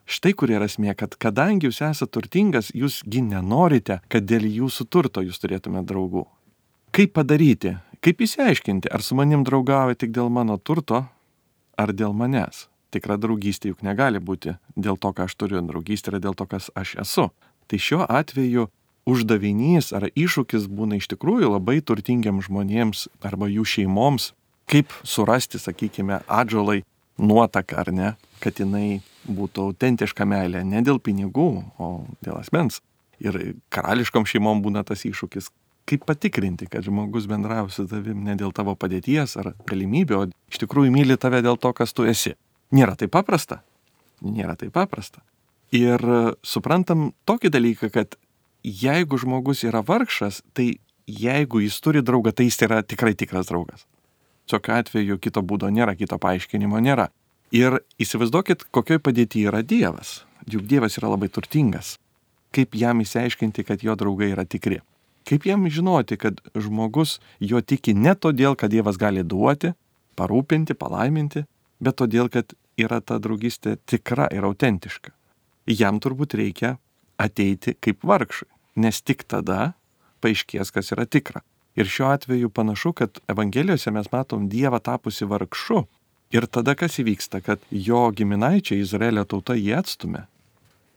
Štai 0.08 0.32
kur 0.34 0.50
yra 0.50 0.66
esmė, 0.68 0.96
kad 0.98 1.14
kadangi 1.20 1.68
jūs 1.68 1.80
esate 1.84 2.10
turtingas, 2.12 2.72
jūsgi 2.74 3.22
nenorite, 3.28 4.00
kad 4.12 4.26
dėl 4.26 4.48
jūsų 4.48 4.88
turto 4.90 5.22
jūs 5.22 5.38
turėtumėte 5.42 5.92
draugų. 5.92 6.26
Kaip 6.92 7.14
padaryti? 7.16 7.76
Kaip 8.02 8.20
įsiaiškinti, 8.26 8.90
ar 8.90 9.04
su 9.06 9.14
manim 9.14 9.46
draugauja 9.46 9.94
tik 9.96 10.10
dėl 10.12 10.28
mano 10.28 10.58
turto, 10.58 11.04
ar 11.78 11.94
dėl 11.94 12.12
manęs? 12.12 12.66
tikra 12.92 13.16
draugystė 13.20 13.72
juk 13.72 13.82
negali 13.86 14.20
būti 14.20 14.56
dėl 14.76 14.98
to, 15.00 15.12
ką 15.16 15.26
aš 15.26 15.36
turiu, 15.40 15.62
draugystė 15.64 16.12
yra 16.12 16.22
dėl 16.28 16.36
to, 16.36 16.46
kas 16.48 16.68
aš 16.78 16.96
esu. 17.02 17.28
Tai 17.68 17.80
šiuo 17.80 18.04
atveju 18.04 18.68
uždavinys 19.08 19.92
ar 19.96 20.08
iššūkis 20.12 20.68
būna 20.70 21.00
iš 21.00 21.08
tikrųjų 21.14 21.54
labai 21.56 21.80
turtingiams 21.80 22.48
žmonėms 22.50 23.06
arba 23.24 23.48
jų 23.50 23.64
šeimoms, 23.74 24.32
kaip 24.70 24.92
surasti, 25.02 25.60
sakykime, 25.62 26.20
atžalai 26.28 26.82
nuotaką 27.18 27.80
ar 27.82 27.92
ne, 27.92 28.12
kad 28.44 28.60
jinai 28.60 29.00
būtų 29.28 29.68
autentiška 29.70 30.26
meilė 30.28 30.62
ne 30.66 30.82
dėl 30.84 31.00
pinigų, 31.02 31.64
o 31.78 31.90
dėl 32.24 32.38
asmens. 32.40 32.80
Ir 33.22 33.56
karališkom 33.70 34.26
šeimom 34.26 34.62
būna 34.64 34.82
tas 34.86 35.04
iššūkis, 35.06 35.50
kaip 35.86 36.06
patikrinti, 36.06 36.66
kad 36.70 36.84
žmogus 36.86 37.28
bendrauja 37.30 37.68
su 37.70 37.86
tavim 37.90 38.22
ne 38.26 38.34
dėl 38.38 38.54
tavo 38.54 38.74
padėties 38.78 39.36
ar 39.40 39.52
galimybė, 39.68 40.16
o 40.18 40.28
iš 40.50 40.62
tikrųjų 40.62 40.94
myli 40.94 41.18
tave 41.20 41.42
dėl 41.44 41.58
to, 41.60 41.72
kas 41.76 41.94
tu 41.94 42.06
esi. 42.08 42.34
Nėra 42.72 42.96
taip 42.98 43.12
paprasta. 43.14 43.60
Nėra 44.22 44.56
taip 44.58 44.74
paprasta. 44.74 45.22
Ir 45.74 46.02
suprantam 46.44 47.10
tokį 47.28 47.50
dalyką, 47.52 47.90
kad 47.94 48.16
jeigu 48.62 49.18
žmogus 49.18 49.64
yra 49.66 49.82
vargšas, 49.86 50.42
tai 50.52 50.76
jeigu 51.06 51.62
jis 51.62 51.80
turi 51.82 52.02
draugą, 52.04 52.32
tai 52.32 52.46
jis 52.48 52.60
yra 52.66 52.82
tikrai 52.82 53.14
tikras 53.18 53.48
draugas. 53.50 53.86
Tokiu 54.50 54.74
atveju 54.76 55.18
kito 55.22 55.42
būdo 55.42 55.70
nėra, 55.72 55.94
kito 55.96 56.18
paaiškinimo 56.20 56.80
nėra. 56.82 57.08
Ir 57.52 57.82
įsivaizduokit, 58.00 58.64
kokioj 58.72 59.02
padėtyje 59.04 59.50
yra 59.50 59.60
Dievas. 59.60 60.22
Juk 60.48 60.64
Dievas 60.64 60.96
yra 60.96 61.12
labai 61.12 61.28
turtingas. 61.28 61.98
kaip 62.52 62.76
jam 62.76 63.00
įsiaiškinti, 63.00 63.64
kad 63.64 63.82
jo 63.82 63.94
draugai 63.96 64.32
yra 64.34 64.44
tikri. 64.44 64.82
Kaip 65.28 65.46
jam 65.46 65.64
žinoti, 65.70 66.18
kad 66.20 66.40
žmogus 66.52 67.18
jo 67.40 67.60
tiki 67.60 67.94
ne 67.94 68.14
todėl, 68.14 68.56
kad 68.60 68.70
Dievas 68.70 68.98
gali 69.00 69.22
duoti, 69.24 69.72
parūpinti, 70.18 70.76
palaiminti, 70.76 71.46
bet 71.80 71.96
todėl, 71.96 72.28
kad 72.28 72.52
yra 72.76 73.00
ta 73.00 73.18
draugystė 73.22 73.78
tikra 73.86 74.28
ir 74.34 74.44
autentiška. 74.44 75.14
Jam 75.66 76.00
turbūt 76.02 76.36
reikia 76.36 76.76
ateiti 77.16 77.76
kaip 77.80 78.04
vargšui, 78.04 78.50
nes 78.76 79.00
tik 79.00 79.24
tada 79.24 79.72
paaiškės, 80.20 80.74
kas 80.74 80.92
yra 80.92 81.06
tikra. 81.06 81.42
Ir 81.78 81.88
šiuo 81.88 82.10
atveju 82.12 82.50
panašu, 82.52 82.92
kad 82.92 83.22
Evangelijose 83.32 83.90
mes 83.94 84.10
matom 84.12 84.48
Dievą 84.52 84.82
tapusi 84.82 85.24
vargšu. 85.24 85.86
Ir 86.32 86.46
tada 86.48 86.72
kas 86.78 86.96
įvyksta, 87.02 87.42
kad 87.44 87.60
jo 87.70 88.06
giminaičiai 88.16 88.80
Izraelio 88.80 89.24
tauta 89.28 89.56
jį 89.58 89.74
atstumė 89.76 90.24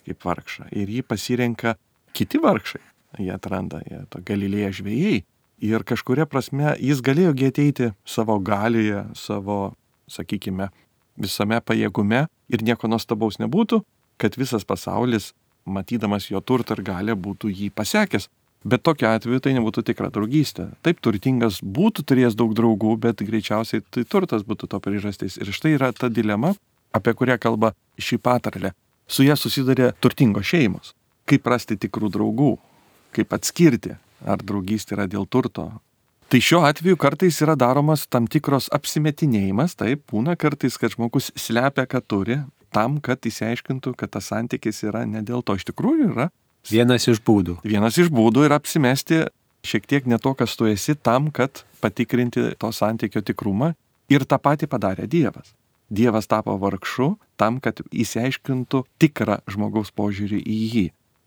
kaip 0.06 0.22
vargšą. 0.24 0.70
Ir 0.72 0.92
jį 0.92 1.02
pasirenka 1.08 1.76
kiti 2.16 2.40
vargšai. 2.42 2.84
Jie 3.20 3.32
atranda, 3.34 3.82
jie 3.88 4.04
to 4.12 4.22
galilėje 4.24 4.72
žvėjai. 4.80 5.18
Ir 5.66 5.86
kažkuria 5.88 6.28
prasme 6.28 6.76
jis 6.84 7.02
galėjo 7.04 7.34
ateiti 7.48 7.92
savo 8.06 8.38
galioje, 8.40 9.06
savo, 9.16 9.74
sakykime, 10.12 10.70
visame 11.18 11.60
pajėgume 11.64 12.26
ir 12.52 12.64
nieko 12.64 12.88
nuostabaus 12.92 13.40
nebūtų, 13.40 13.82
kad 14.20 14.36
visas 14.38 14.68
pasaulis, 14.68 15.34
matydamas 15.66 16.30
jo 16.30 16.42
turtą 16.42 16.76
ir 16.78 16.84
galę, 16.84 17.16
būtų 17.16 17.50
jį 17.50 17.72
pasiekęs. 17.76 18.28
Bet 18.66 18.82
tokiu 18.82 19.12
atveju 19.12 19.44
tai 19.46 19.54
nebūtų 19.54 19.84
tikra 19.86 20.10
draugystė. 20.10 20.72
Taip 20.82 20.98
turtingas 21.06 21.60
būtų 21.62 22.02
turėjęs 22.10 22.38
daug 22.40 22.56
draugų, 22.58 22.96
bet 23.04 23.22
greičiausiai 23.22 23.84
tai 23.94 24.04
turtas 24.10 24.42
būtų 24.42 24.72
to 24.72 24.80
priežastis. 24.82 25.38
Ir 25.38 25.52
štai 25.54 25.76
yra 25.76 25.92
ta 25.94 26.10
dilema, 26.10 26.56
apie 26.90 27.14
kurią 27.14 27.38
kalba 27.42 27.76
šį 28.02 28.18
patarlę. 28.26 28.74
Su 29.06 29.22
ją 29.22 29.36
susidarė 29.38 29.92
turtingos 30.02 30.50
šeimos. 30.50 30.96
Kaip 31.30 31.46
rasti 31.46 31.78
tikrų 31.78 32.10
draugų, 32.16 32.56
kaip 33.14 33.36
atskirti, 33.38 33.94
ar 34.26 34.42
draugystė 34.42 34.98
yra 34.98 35.06
dėl 35.10 35.28
turto. 35.30 35.68
Tai 36.26 36.42
šiuo 36.42 36.64
atveju 36.66 36.98
kartais 36.98 37.38
yra 37.46 37.54
daromas 37.54 38.08
tam 38.10 38.26
tikros 38.26 38.72
apsimetinėjimas, 38.74 39.78
taip, 39.78 40.02
būna 40.10 40.34
kartais, 40.42 40.80
kad 40.82 40.96
žmogus 40.96 41.30
slepia, 41.38 41.86
kad 41.86 42.08
turi, 42.10 42.40
tam, 42.74 42.98
kad 42.98 43.22
įsiaiškintų, 43.30 43.94
kad 44.00 44.16
tas 44.18 44.32
santykis 44.34 44.82
yra 44.90 45.06
ne 45.06 45.22
dėl 45.26 45.46
to, 45.46 45.54
iš 45.54 45.68
tikrųjų 45.70 46.10
yra. 46.16 46.32
Vienas 46.72 47.06
iš 47.12 47.22
būdų. 47.26 47.60
Vienas 47.66 47.98
iš 48.02 48.10
būdų 48.14 48.48
yra 48.48 48.58
apsimesti 48.60 49.26
šiek 49.66 49.86
tiek 49.90 50.08
ne 50.10 50.18
to, 50.22 50.34
kas 50.38 50.56
tu 50.58 50.70
esi, 50.70 50.96
tam, 50.96 51.32
kad 51.34 51.64
patikrinti 51.82 52.52
to 52.62 52.72
santykio 52.74 53.22
tikrumą. 53.26 53.74
Ir 54.10 54.26
tą 54.30 54.38
patį 54.42 54.70
padarė 54.70 55.08
Dievas. 55.10 55.54
Dievas 55.90 56.28
tapo 56.30 56.56
vargšu 56.62 57.16
tam, 57.38 57.60
kad 57.62 57.82
įsiaiškintų 57.94 58.84
tikrą 59.02 59.40
žmogaus 59.50 59.92
požiūrį 59.94 60.42
į 60.42 60.60
jį. 60.74 60.86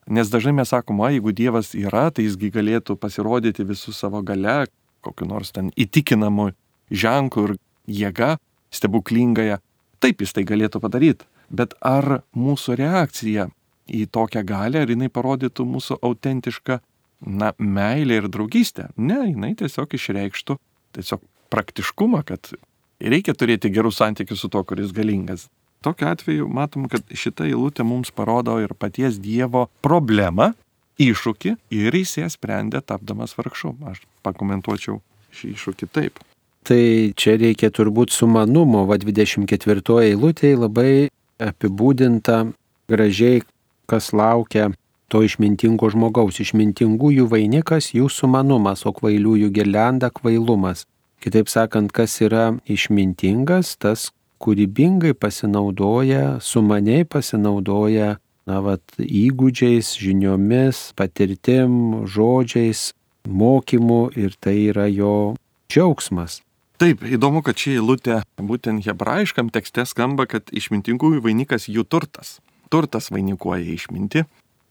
Nes 0.09 0.31
dažnai 0.33 0.55
mes 0.57 0.70
sakome, 0.72 1.11
jeigu 1.12 1.35
Dievas 1.37 1.74
yra, 1.79 2.09
tai 2.11 2.27
jisgi 2.27 2.51
galėtų 2.55 2.96
pasirodyti 2.98 3.66
visų 3.66 3.94
savo 3.94 4.22
gale, 4.22 4.66
kokiu 5.05 5.29
nors 5.29 5.53
ten 5.55 5.70
įtikinamu 5.77 6.53
ženklu 6.90 7.48
ir 7.48 7.57
jėga, 7.87 8.37
stebuklingąją. 8.74 9.59
Taip 9.98 10.22
jis 10.22 10.35
tai 10.35 10.46
galėtų 10.48 10.81
padaryti. 10.83 11.27
Bet 11.51 11.74
ar 11.85 12.22
mūsų 12.37 12.79
reakcija 12.79 13.48
į 13.88 14.07
tokią 14.14 14.44
galę, 14.46 14.85
ar 14.85 14.92
jinai 14.92 15.11
parodytų 15.12 15.66
mūsų 15.66 15.98
autentišką, 16.05 16.79
na, 17.27 17.53
meilę 17.59 18.22
ir 18.22 18.29
draugystę? 18.33 18.88
Ne, 18.96 19.20
jinai 19.33 19.55
tiesiog 19.59 19.96
išreikštų 19.98 20.59
tiesiog 20.98 21.24
praktiškumą, 21.53 22.22
kad 22.29 22.53
reikia 23.01 23.35
turėti 23.37 23.72
gerus 23.72 24.01
santykius 24.01 24.44
su 24.44 24.51
to, 24.53 24.62
kuris 24.64 24.92
galingas. 24.96 25.48
Tokiu 25.85 26.09
atveju 26.11 26.48
matom, 26.51 26.88
kad 26.90 27.05
šita 27.14 27.46
eilutė 27.46 27.87
mums 27.87 28.11
parodo 28.11 28.57
ir 28.59 28.74
paties 28.74 29.20
Dievo 29.22 29.68
problemą, 29.85 30.53
iššūkį 30.98 31.55
ir 31.79 31.94
jis 31.94 32.16
ją 32.18 32.31
sprendė 32.33 32.83
tapdamas 32.83 33.37
vargšu. 33.38 33.77
Aš 33.87 34.03
pakomentuočiau 34.27 34.98
šį 35.38 35.53
iššūkį 35.55 35.88
taip. 35.94 36.18
Tai 36.66 36.83
čia 37.16 37.37
reikia 37.38 37.70
turbūt 37.72 38.12
sumanumo, 38.12 38.83
va 38.88 38.98
24 39.01 40.03
eilutėje 40.11 40.59
labai 40.59 40.92
apibūdinta 41.38 42.42
gražiai, 42.90 43.44
kas 43.88 44.12
laukia 44.12 44.68
to 45.09 45.22
išmintingo 45.24 45.88
žmogaus. 45.92 46.38
Išmintingųjų 46.44 47.27
vainikas 47.33 47.92
jų 47.96 48.11
sumanumas, 48.12 48.85
o 48.87 48.92
kvailiųjų 48.92 49.51
gelenda 49.57 50.12
kvailumas. 50.12 50.85
Kitaip 51.24 51.51
sakant, 51.51 51.90
kas 51.90 52.20
yra 52.22 52.53
išmintingas, 52.70 53.74
tas 53.81 54.11
kūrybingai 54.38 55.16
pasinaudoja, 55.18 56.38
sumaniai 56.44 57.09
pasinaudoja, 57.09 58.18
na, 58.48 58.61
vat, 58.64 58.85
įgūdžiais, 59.03 59.96
žiniomis, 59.98 60.92
patirtim, 60.96 62.05
žodžiais, 62.09 62.92
mokymu 63.29 64.09
ir 64.16 64.37
tai 64.40 64.70
yra 64.70 64.87
jo 64.88 65.35
džiaugsmas. 65.68 66.40
Taip, 66.79 67.03
įdomu, 67.03 67.42
kad 67.42 67.59
ši 67.59 67.81
eilutė 67.81 68.20
būtent 68.38 68.87
hebrajiškam 68.87 69.51
tekste 69.51 69.83
skamba, 69.90 70.29
kad 70.31 70.53
išmintingųjų 70.55 71.24
vainikas 71.24 71.66
jų 71.66 71.83
turtas. 71.90 72.38
Turtas 72.70 73.11
vainikuoja 73.11 73.64
išminti. 73.74 74.24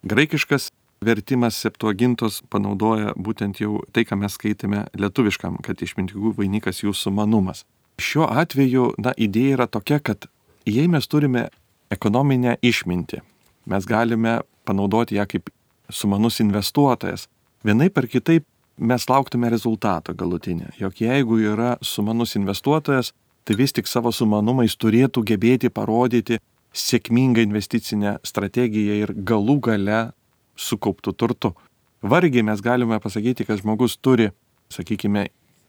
Graikiškas 0.07 0.71
vertimas 1.03 1.57
septuagintos 1.62 2.41
panaudoja 2.49 3.13
būtent 3.17 3.62
jau 3.62 3.81
tai, 3.93 4.05
ką 4.07 4.17
mes 4.17 4.38
skaitėme 4.38 4.86
lietuviškam, 4.97 5.60
kad 5.65 5.81
išmintingų 5.81 6.33
vainikas 6.38 6.83
jų 6.83 6.93
sumanumas. 6.95 7.65
Šiuo 8.01 8.27
atveju, 8.29 8.91
na, 9.01 9.13
idėja 9.17 9.57
yra 9.57 9.67
tokia, 9.69 9.99
kad 9.99 10.27
jei 10.65 10.88
mes 10.89 11.07
turime 11.10 11.47
ekonominę 11.93 12.57
išmintį, 12.62 13.21
mes 13.71 13.88
galime 13.89 14.39
panaudoti 14.67 15.17
ją 15.17 15.25
kaip 15.29 15.49
sumanus 15.89 16.41
investuotojas, 16.43 17.27
vienai 17.65 17.89
per 17.93 18.10
kitaip 18.12 18.45
mes 18.77 19.07
lauktume 19.10 19.49
rezultato 19.49 20.13
galutinį. 20.13 20.73
Jok 20.77 21.01
jeigu 21.01 21.39
yra 21.53 21.77
sumanus 21.81 22.36
investuotojas, 22.38 23.13
tai 23.47 23.55
vis 23.55 23.73
tik 23.73 23.88
savo 23.88 24.12
sumanumais 24.12 24.75
turėtų 24.75 25.23
gebėti 25.25 25.71
parodyti 25.73 26.41
sėkmingą 26.77 27.43
investicinę 27.47 28.17
strategiją 28.27 29.01
ir 29.03 29.13
galų 29.27 29.57
gale 29.69 30.01
sukauptų 30.57 31.13
turtu. 31.17 31.53
Vargiai 32.01 32.45
mes 32.45 32.61
galime 32.61 32.99
pasakyti, 33.01 33.45
kad 33.47 33.61
žmogus 33.61 33.97
turi, 33.97 34.29
sakykime, 34.73 35.27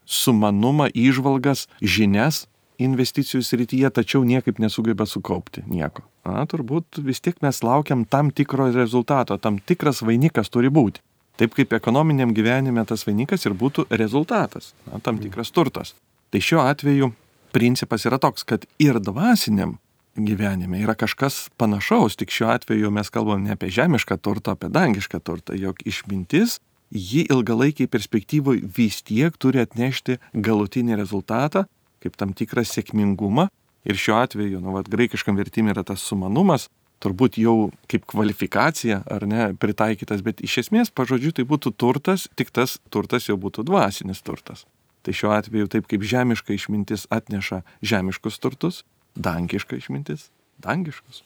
sumanumą, 0.09 0.89
išvalgas, 0.93 1.67
žinias 1.81 2.47
investicijų 2.79 3.43
srityje, 3.43 3.91
tačiau 3.91 4.23
niekaip 4.25 4.61
nesugeba 4.63 5.07
sukaupti 5.09 5.65
nieko. 5.67 6.05
Na, 6.29 6.45
turbūt 6.47 7.01
vis 7.03 7.21
tiek 7.25 7.39
mes 7.43 7.63
laukiam 7.67 8.05
tam 8.07 8.31
tikro 8.31 8.69
rezultato, 8.75 9.39
tam 9.39 9.59
tikras 9.59 10.03
vainikas 10.07 10.53
turi 10.53 10.71
būti. 10.71 11.03
Taip 11.39 11.55
kaip 11.55 11.75
ekonominiam 11.75 12.33
gyvenime 12.35 12.83
tas 12.87 13.05
vainikas 13.07 13.47
ir 13.47 13.55
būtų 13.59 13.87
rezultatas, 13.91 14.73
na, 14.87 15.03
tam 15.03 15.19
tikras 15.23 15.51
turtas. 15.55 15.95
Tai 16.31 16.43
šiuo 16.45 16.63
atveju 16.67 17.13
principas 17.55 18.05
yra 18.07 18.19
toks, 18.23 18.45
kad 18.47 18.67
ir 18.83 18.99
dvasiniam 19.03 19.79
gyvenime 20.17 20.81
yra 20.83 20.95
kažkas 20.99 21.49
panašaus, 21.61 22.17
tik 22.19 22.33
šiuo 22.35 22.51
atveju 22.55 22.91
mes 22.95 23.11
kalbam 23.11 23.45
ne 23.45 23.55
apie 23.55 23.71
žemišką 23.75 24.19
turtą, 24.23 24.57
apie 24.57 24.71
dangišką 24.73 25.21
turtą, 25.25 25.57
jog 25.59 25.81
išmintis, 25.87 26.59
ji 26.91 27.27
ilgalaikiai 27.29 27.91
perspektyvoje 27.91 28.65
vis 28.77 29.03
tiek 29.03 29.37
turi 29.37 29.63
atnešti 29.63 30.19
galutinį 30.35 30.97
rezultatą, 30.99 31.67
kaip 32.03 32.17
tam 32.17 32.35
tikrą 32.35 32.65
sėkmingumą. 32.65 33.49
Ir 33.89 33.97
šiuo 33.97 34.19
atveju, 34.21 34.61
nu, 34.61 34.75
vat, 34.75 34.89
graikiškam 34.91 35.39
vertimui 35.39 35.73
yra 35.73 35.85
tas 35.87 36.03
sumanumas, 36.05 36.67
turbūt 37.03 37.39
jau 37.41 37.71
kaip 37.91 38.05
kvalifikacija 38.11 39.05
ar 39.07 39.27
ne 39.31 39.53
pritaikytas, 39.61 40.25
bet 40.27 40.43
iš 40.45 40.59
esmės 40.65 40.91
pažodžiu 40.91 41.33
tai 41.37 41.47
būtų 41.49 41.73
turtas, 41.79 42.27
tik 42.37 42.51
tas 42.51 42.79
turtas 42.91 43.29
jau 43.31 43.39
būtų 43.39 43.65
dvasinis 43.69 44.23
turtas. 44.27 44.67
Tai 45.07 45.15
šiuo 45.15 45.33
atveju 45.37 45.71
taip 45.73 45.87
kaip 45.89 46.03
žemiška 46.05 46.53
išmintis 46.57 47.07
atneša 47.15 47.63
žemiškus 47.87 48.41
turtus, 48.43 48.83
dangiška 49.15 49.77
išmintis 49.77 50.29
dangiškus. 50.59 51.23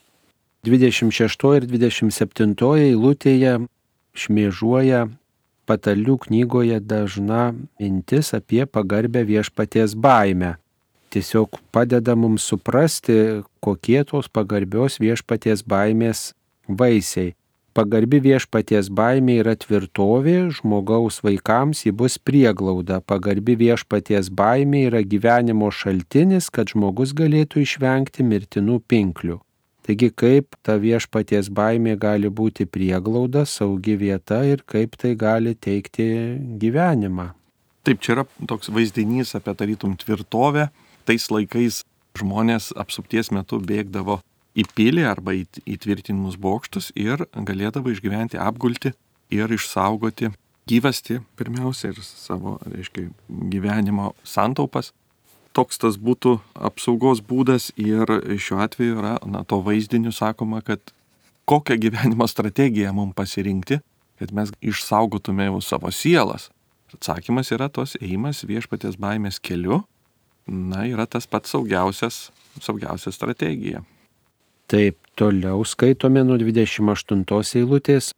26 0.66 1.57
ir 1.57 1.66
27 1.66 2.55
eilutėje 2.79 3.59
šmėžuoja 4.14 5.07
patalių 5.66 6.18
knygoje 6.27 6.79
dažna 6.81 7.53
mintis 7.81 8.35
apie 8.37 8.66
pagarbę 8.66 9.25
viešpaties 9.27 9.97
baimę 9.99 10.57
tiesiog 11.12 11.61
padeda 11.73 12.16
mums 12.16 12.45
suprasti, 12.49 13.42
kokie 13.61 14.01
tos 14.09 14.31
pagarbios 14.33 14.99
viešpaties 15.03 15.64
baimės 15.68 16.33
vaisiai. 16.68 17.35
Pagarbi 17.73 18.19
viešpaties 18.21 18.91
baimė 18.93 19.39
yra 19.41 19.55
tvirtovė, 19.57 20.51
žmogaus 20.53 21.23
vaikams 21.25 21.87
ji 21.87 21.93
bus 21.97 22.19
prieglauda. 22.21 22.99
Pagarbi 23.01 23.55
viešpaties 23.57 24.29
baimė 24.29 24.83
yra 24.91 25.01
gyvenimo 25.01 25.71
šaltinis, 25.73 26.51
kad 26.53 26.69
žmogus 26.75 27.15
galėtų 27.17 27.63
išvengti 27.65 28.27
mirtinų 28.29 28.77
pinklių. 28.93 29.39
Taigi 29.89 30.11
kaip 30.13 30.59
ta 30.61 30.77
viešpaties 30.83 31.49
baimė 31.49 31.97
gali 32.03 32.29
būti 32.29 32.67
prieglauda, 32.69 33.47
saugi 33.49 33.97
vieta 33.97 34.43
ir 34.45 34.61
kaip 34.69 34.99
tai 35.01 35.15
gali 35.17 35.55
teikti 35.57 36.07
gyvenimą. 36.61 37.31
Taip, 37.89 38.03
čia 38.05 38.19
yra 38.19 38.27
toks 38.53 38.69
vaizdinys 38.69 39.33
apie 39.39 39.57
tarytum 39.57 39.97
tvirtovę, 39.97 40.69
tais 41.09 41.25
laikais 41.33 41.81
žmonės 42.21 42.69
apsupties 42.77 43.33
metu 43.33 43.59
bėgdavo 43.65 44.21
į 44.59 44.67
pilį 44.77 45.07
arba 45.09 45.35
įtvirtinimus 45.38 46.37
bokštus 46.41 46.93
ir 46.99 47.25
galėdavo 47.33 47.93
išgyventi 47.93 48.41
apgulti 48.41 48.93
ir 49.33 49.53
išsaugoti 49.53 50.33
gyvasti 50.69 51.21
pirmiausia 51.37 51.93
ir 51.93 52.01
savo, 52.03 52.59
reiškia, 52.67 53.11
gyvenimo 53.53 54.12
santaupas. 54.25 54.93
Toks 55.53 55.77
tas 55.83 55.99
būtų 56.01 56.38
apsaugos 56.57 57.21
būdas 57.21 57.71
ir 57.77 58.09
šiuo 58.41 58.62
atveju 58.65 58.97
yra, 59.03 59.17
na, 59.29 59.43
to 59.45 59.61
vaizdiniu 59.61 60.12
sakoma, 60.15 60.62
kad 60.65 60.81
kokią 61.45 61.77
gyvenimo 61.83 62.29
strategiją 62.29 62.95
mums 62.97 63.17
pasirinkti, 63.19 63.83
kad 64.23 64.33
mes 64.33 64.53
išsaugotume 64.65 65.51
savo 65.61 65.91
sielas. 65.93 66.49
Atsakymas 66.93 67.53
yra 67.53 67.69
tos 67.73 67.97
ėjimas 68.01 68.45
viešpatės 68.49 68.97
baimės 69.01 69.41
keliu, 69.41 69.83
na, 70.47 70.87
yra 70.88 71.05
tas 71.07 71.29
pats 71.29 71.53
saugiausias, 71.53 72.31
saugiausia 72.61 73.12
strategija. 73.12 73.85
Taip, 74.66 74.96
toliau 75.16 75.64
skaitome 75.64 76.22
nuo 76.25 76.38
28 76.40 77.59
eilutės. 77.61 78.12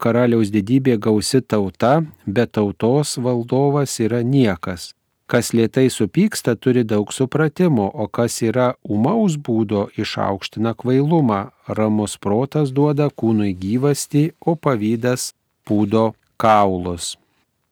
Karaliaus 0.00 0.48
didybė 0.48 0.96
gausi 0.96 1.42
tauta, 1.44 2.00
bet 2.24 2.54
tautos 2.56 3.18
valdovas 3.20 3.98
yra 4.00 4.22
niekas. 4.24 4.94
Kas 5.30 5.52
lietai 5.54 5.90
supyksta, 5.92 6.56
turi 6.56 6.82
daug 6.82 7.12
supratimo, 7.14 7.84
o 7.94 8.08
kas 8.08 8.40
yra 8.42 8.72
umaus 8.82 9.36
būdo 9.36 9.84
išaukština 9.94 10.72
kvailumą. 10.74 11.42
Ramus 11.68 12.16
protas 12.18 12.72
duoda 12.74 13.06
kūnui 13.14 13.52
gyvasti, 13.54 14.32
o 14.40 14.56
pavydas 14.56 15.30
pūdo 15.68 16.14
kaulus. 16.40 17.14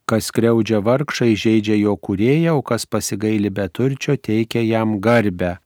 Kas 0.07 0.31
kreudžia 0.31 0.78
vargšai, 0.85 1.33
žaidžia 1.35 1.81
jo 1.81 1.96
kurėją, 1.96 2.61
o 2.61 2.62
kas 2.62 2.87
pasigaili 2.87 3.50
beturčio, 3.50 4.14
teikia 4.14 4.62
jam 4.62 5.00
garbę. 5.02 5.57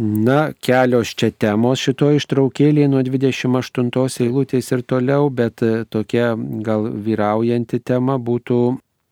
Na, 0.00 0.52
kelios 0.62 1.10
čia 1.18 1.32
temos 1.34 1.80
šito 1.82 2.12
ištraukėlėje 2.14 2.86
nuo 2.92 3.00
28 3.02 4.20
eilutės 4.22 4.68
ir 4.70 4.84
toliau, 4.86 5.26
bet 5.26 5.58
tokia 5.90 6.36
gal 6.62 6.86
vyraujanti 7.02 7.80
tema 7.82 8.14
būtų 8.14 8.60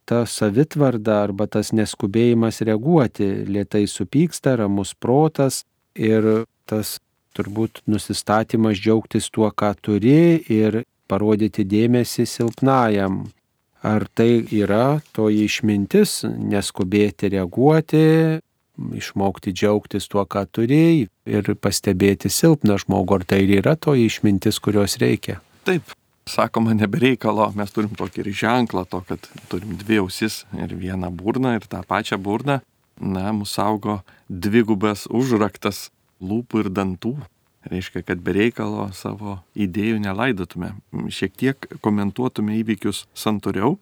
ta 0.06 0.20
savitvarda 0.30 1.16
arba 1.24 1.48
tas 1.50 1.72
neskubėjimas 1.74 2.62
reaguoti, 2.62 3.26
lietai 3.50 3.82
supyksta, 3.90 4.54
ramus 4.62 4.94
protas 4.94 5.64
ir 5.98 6.46
tas 6.70 7.00
turbūt 7.34 7.82
nusistatymas 7.90 8.78
džiaugtis 8.78 9.26
tuo, 9.34 9.50
ką 9.50 9.74
turi 9.82 10.38
ir 10.46 10.84
parodyti 11.10 11.66
dėmesį 11.66 12.30
silpnajam. 12.30 13.24
Ar 13.82 14.06
tai 14.14 14.46
yra 14.54 15.00
toji 15.18 15.48
išmintis, 15.50 16.20
neskubėti 16.30 17.34
reaguoti, 17.34 18.06
išmokti 18.96 19.52
džiaugtis 19.56 20.08
tuo, 20.10 20.24
ką 20.28 20.46
turi 20.52 21.06
ir 21.26 21.52
pastebėti 21.60 22.30
silpną 22.32 22.78
žmogų, 22.82 23.20
ar 23.20 23.28
tai 23.28 23.42
yra 23.48 23.76
toji 23.76 24.08
išmintis, 24.10 24.60
kurios 24.62 24.98
reikia? 25.02 25.40
Taip, 25.66 25.94
sakoma, 26.28 26.74
nebereikalo, 26.76 27.48
mes 27.56 27.72
turim 27.74 27.94
tokį 27.98 28.24
ir 28.24 28.32
ženklą 28.42 28.86
to, 28.90 29.02
kad 29.08 29.30
turim 29.50 29.76
dvi 29.80 30.00
ausis 30.02 30.44
ir 30.58 30.74
vieną 30.76 31.10
burną 31.14 31.56
ir 31.58 31.68
tą 31.70 31.82
pačią 31.86 32.18
burną. 32.22 32.60
Na, 32.96 33.28
mūsų 33.36 33.52
saugo 33.52 33.96
dvigubas 34.28 35.04
užraktas 35.12 35.90
lūpų 36.24 36.64
ir 36.64 36.70
dantų. 36.72 37.16
Reiškia, 37.66 38.04
kad 38.06 38.22
bereikalo 38.22 38.86
savo 38.94 39.40
idėjų 39.58 39.98
nelaidotume. 40.04 40.70
Šiek 41.10 41.34
tiek 41.34 41.66
komentuotume 41.82 42.60
įvykius 42.60 43.04
santūriau, 43.18 43.74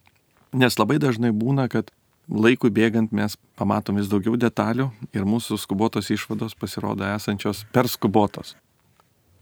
nes 0.56 0.78
labai 0.80 0.96
dažnai 1.02 1.34
būna, 1.36 1.68
kad 1.68 1.92
laikui 2.28 2.70
bėgant 2.72 3.12
mes 3.12 3.36
pamatom 3.58 3.98
vis 4.00 4.08
daugiau 4.08 4.36
detalių 4.40 4.90
ir 5.12 5.26
mūsų 5.28 5.58
skubotos 5.60 6.10
išvados 6.14 6.54
pasirodo 6.58 7.06
esančios 7.08 7.64
per 7.72 7.88
skubotos. 7.88 8.54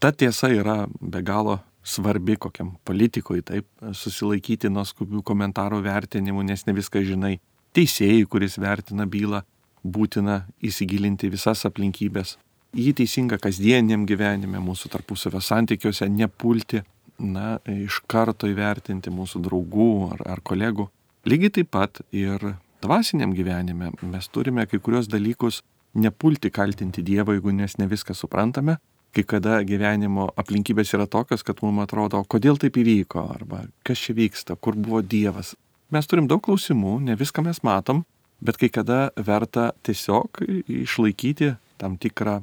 Ta 0.02 0.10
tiesa 0.10 0.50
yra 0.50 0.86
be 1.00 1.22
galo 1.22 1.60
svarbi 1.82 2.36
kokiam 2.36 2.76
politikui, 2.84 3.42
taip, 3.42 3.66
susilaikyti 3.94 4.70
nuo 4.70 4.84
skubių 4.86 5.22
komentarų 5.26 5.82
vertinimų, 5.82 6.44
nes 6.50 6.66
ne 6.66 6.74
viską 6.76 7.02
žinai. 7.06 7.36
Teisėjai, 7.74 8.24
kuris 8.30 8.58
vertina 8.60 9.06
bylą, 9.08 9.42
būtina 9.82 10.42
įsigilinti 10.62 11.30
visas 11.32 11.64
aplinkybės. 11.66 12.36
Jį 12.78 12.92
teisinga 13.02 13.38
kasdieniam 13.42 14.06
gyvenime, 14.08 14.60
mūsų 14.62 14.90
tarpusavio 14.92 15.42
santykiuose, 15.44 16.08
nepulti, 16.08 16.82
na, 17.18 17.58
iš 17.68 18.00
karto 18.08 18.48
įvertinti 18.50 19.12
mūsų 19.12 19.42
draugų 19.46 19.92
ar, 20.14 20.22
ar 20.36 20.42
kolegų. 20.44 20.88
Lygiai 21.28 21.52
taip 21.58 21.70
pat 21.74 22.00
ir 22.10 22.54
dvasiniam 22.82 23.32
gyvenime 23.36 23.92
mes 24.02 24.28
turime 24.28 24.66
kai 24.66 24.80
kurios 24.82 25.08
dalykus 25.10 25.62
nepulti 25.94 26.50
kaltinti 26.50 27.04
Dievą, 27.04 27.36
jeigu 27.36 27.52
mes 27.52 27.76
ne 27.78 27.86
viską 27.88 28.14
suprantame, 28.16 28.78
kai 29.12 29.24
kada 29.28 29.60
gyvenimo 29.68 30.30
aplinkybės 30.40 30.94
yra 30.96 31.06
tokios, 31.10 31.44
kad 31.44 31.60
mums 31.62 31.84
atrodo, 31.84 32.22
kodėl 32.24 32.58
taip 32.60 32.78
įvyko, 32.80 33.26
arba 33.34 33.66
kas 33.86 34.00
čia 34.06 34.16
vyksta, 34.16 34.56
kur 34.56 34.78
buvo 34.78 35.02
Dievas. 35.04 35.54
Mes 35.92 36.08
turim 36.08 36.28
daug 36.28 36.40
klausimų, 36.44 36.98
ne 37.04 37.16
viską 37.20 37.44
mes 37.44 37.60
matom, 37.66 38.06
bet 38.40 38.56
kai 38.60 38.70
kada 38.72 39.10
verta 39.16 39.72
tiesiog 39.84 40.40
išlaikyti 40.64 41.52
tam 41.82 41.98
tikrą 42.00 42.40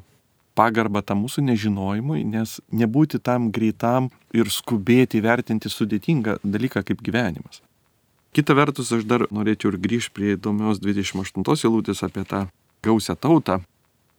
pagarbą 0.59 1.01
tam 1.05 1.23
mūsų 1.23 1.45
nežinojimui, 1.47 2.25
nes 2.27 2.59
nebūti 2.75 3.21
tam 3.23 3.49
greitam 3.55 4.09
ir 4.35 4.51
skubėti 4.51 5.23
vertinti 5.23 5.71
sudėtingą 5.71 6.39
dalyką 6.43 6.83
kaip 6.85 7.01
gyvenimas. 7.05 7.63
Kita 8.35 8.53
vertus, 8.53 8.91
aš 8.93 9.07
dar 9.09 9.25
norėčiau 9.33 9.73
ir 9.73 9.79
grįžti 9.81 10.13
prie 10.13 10.33
įdomios 10.35 10.81
28 10.83 11.65
eilutės 11.65 12.03
apie 12.05 12.23
tą 12.29 12.43
gausią 12.85 13.15
tautą, 13.17 13.61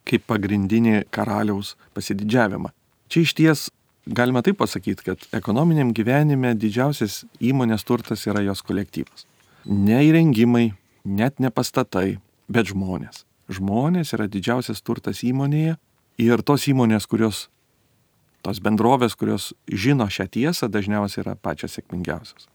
kaip 0.08 0.24
pagrindinį 0.26 1.04
karaliaus 1.14 1.76
pasididžiavimą. 1.94 2.72
Čia 3.10 3.22
iš 3.22 3.34
ties 3.38 3.62
galima 4.10 4.42
taip 4.42 4.58
pasakyti, 4.58 5.06
kad 5.06 5.28
ekonominiam 5.36 5.94
gyvenime 5.94 6.56
didžiausias 6.58 7.24
įmonės 7.38 7.86
turtas 7.86 8.26
yra 8.26 8.42
jos 8.42 8.64
kolektyvas. 8.66 9.26
Ne 9.64 10.02
įrengimai, 10.08 10.72
net 11.04 11.38
ne 11.38 11.50
pastatai, 11.54 12.18
bet 12.50 12.72
žmonės. 12.72 13.24
Žmonės 13.50 14.14
yra 14.16 14.26
didžiausias 14.30 14.82
turtas 14.82 15.22
įmonėje 15.26 15.76
ir 16.22 16.42
tos 16.42 16.66
įmonės, 16.70 17.06
kurios, 17.06 17.48
tos 18.42 18.58
bendrovės, 18.62 19.14
kurios 19.14 19.52
žino 19.70 20.10
šią 20.10 20.30
tiesą, 20.34 20.70
dažniausiai 20.70 21.22
yra 21.24 21.36
pačios 21.36 21.78
sėkmingiausios. 21.78 22.48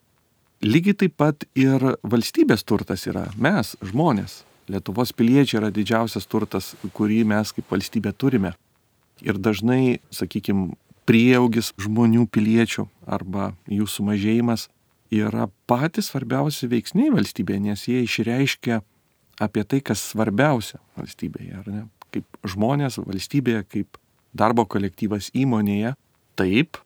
Lygiai 0.63 0.95
taip 0.95 1.17
pat 1.19 1.43
ir 1.57 1.83
valstybės 2.03 2.63
turtas 2.63 3.03
yra 3.09 3.27
mes, 3.37 3.75
žmonės. 3.83 4.43
Lietuvos 4.71 5.11
piliečiai 5.13 5.59
yra 5.59 5.69
didžiausias 5.69 6.25
turtas, 6.25 6.73
kurį 6.95 7.23
mes 7.27 7.51
kaip 7.53 7.67
valstybė 7.69 8.15
turime. 8.17 8.55
Ir 9.21 9.37
dažnai, 9.37 9.99
sakykime, 10.15 10.73
prieaugis 11.05 11.73
žmonių 11.77 12.25
piliečių 12.33 12.87
arba 13.05 13.51
jų 13.69 13.85
sumažėjimas 13.85 14.69
yra 15.13 15.49
patys 15.69 16.09
svarbiausi 16.09 16.69
veiksniai 16.71 17.11
valstybėje, 17.13 17.61
nes 17.61 17.85
jie 17.85 18.01
išreiškia 18.07 18.81
apie 19.45 19.63
tai, 19.67 19.83
kas 19.85 20.01
svarbiausia 20.01 20.79
valstybėje, 20.97 21.61
ar 21.61 21.69
ne? 21.69 21.83
Kaip 22.15 22.39
žmonės 22.47 22.97
valstybėje, 23.03 23.61
kaip 23.69 23.99
darbo 24.33 24.65
kolektyvas 24.65 25.29
įmonėje, 25.35 25.93
taip, 26.39 26.79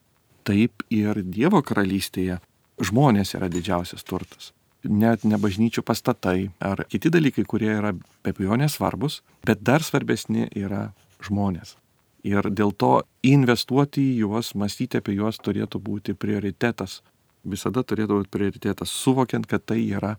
taip 0.43 0.84
ir 0.89 1.21
Dievo 1.23 1.62
karalystėje 1.63 2.39
žmonės 2.82 3.36
yra 3.38 3.50
didžiausias 3.52 4.06
turtas 4.08 4.54
net 4.84 5.26
ne 5.28 5.38
bažnyčių 5.39 5.84
pastatai 5.84 6.50
ar 6.63 6.86
kiti 6.89 7.12
dalykai, 7.12 7.44
kurie 7.44 7.72
yra 7.74 7.94
be 7.94 8.32
abejonės 8.32 8.78
svarbus, 8.78 9.22
bet 9.46 9.63
dar 9.63 9.84
svarbesni 9.84 10.48
yra 10.56 10.92
žmonės. 11.26 11.76
Ir 12.24 12.50
dėl 12.52 12.72
to 12.76 13.04
investuoti 13.24 14.04
į 14.13 14.26
juos, 14.26 14.54
mąstyti 14.56 15.00
apie 15.00 15.15
juos 15.15 15.39
turėtų 15.39 15.80
būti 15.80 16.15
prioritetas. 16.15 17.02
Visada 17.44 17.84
turėtų 17.84 18.20
būti 18.20 18.32
prioritetas, 18.32 18.92
suvokiant, 18.92 19.48
kad 19.48 19.63
tai 19.65 19.80
yra 19.88 20.18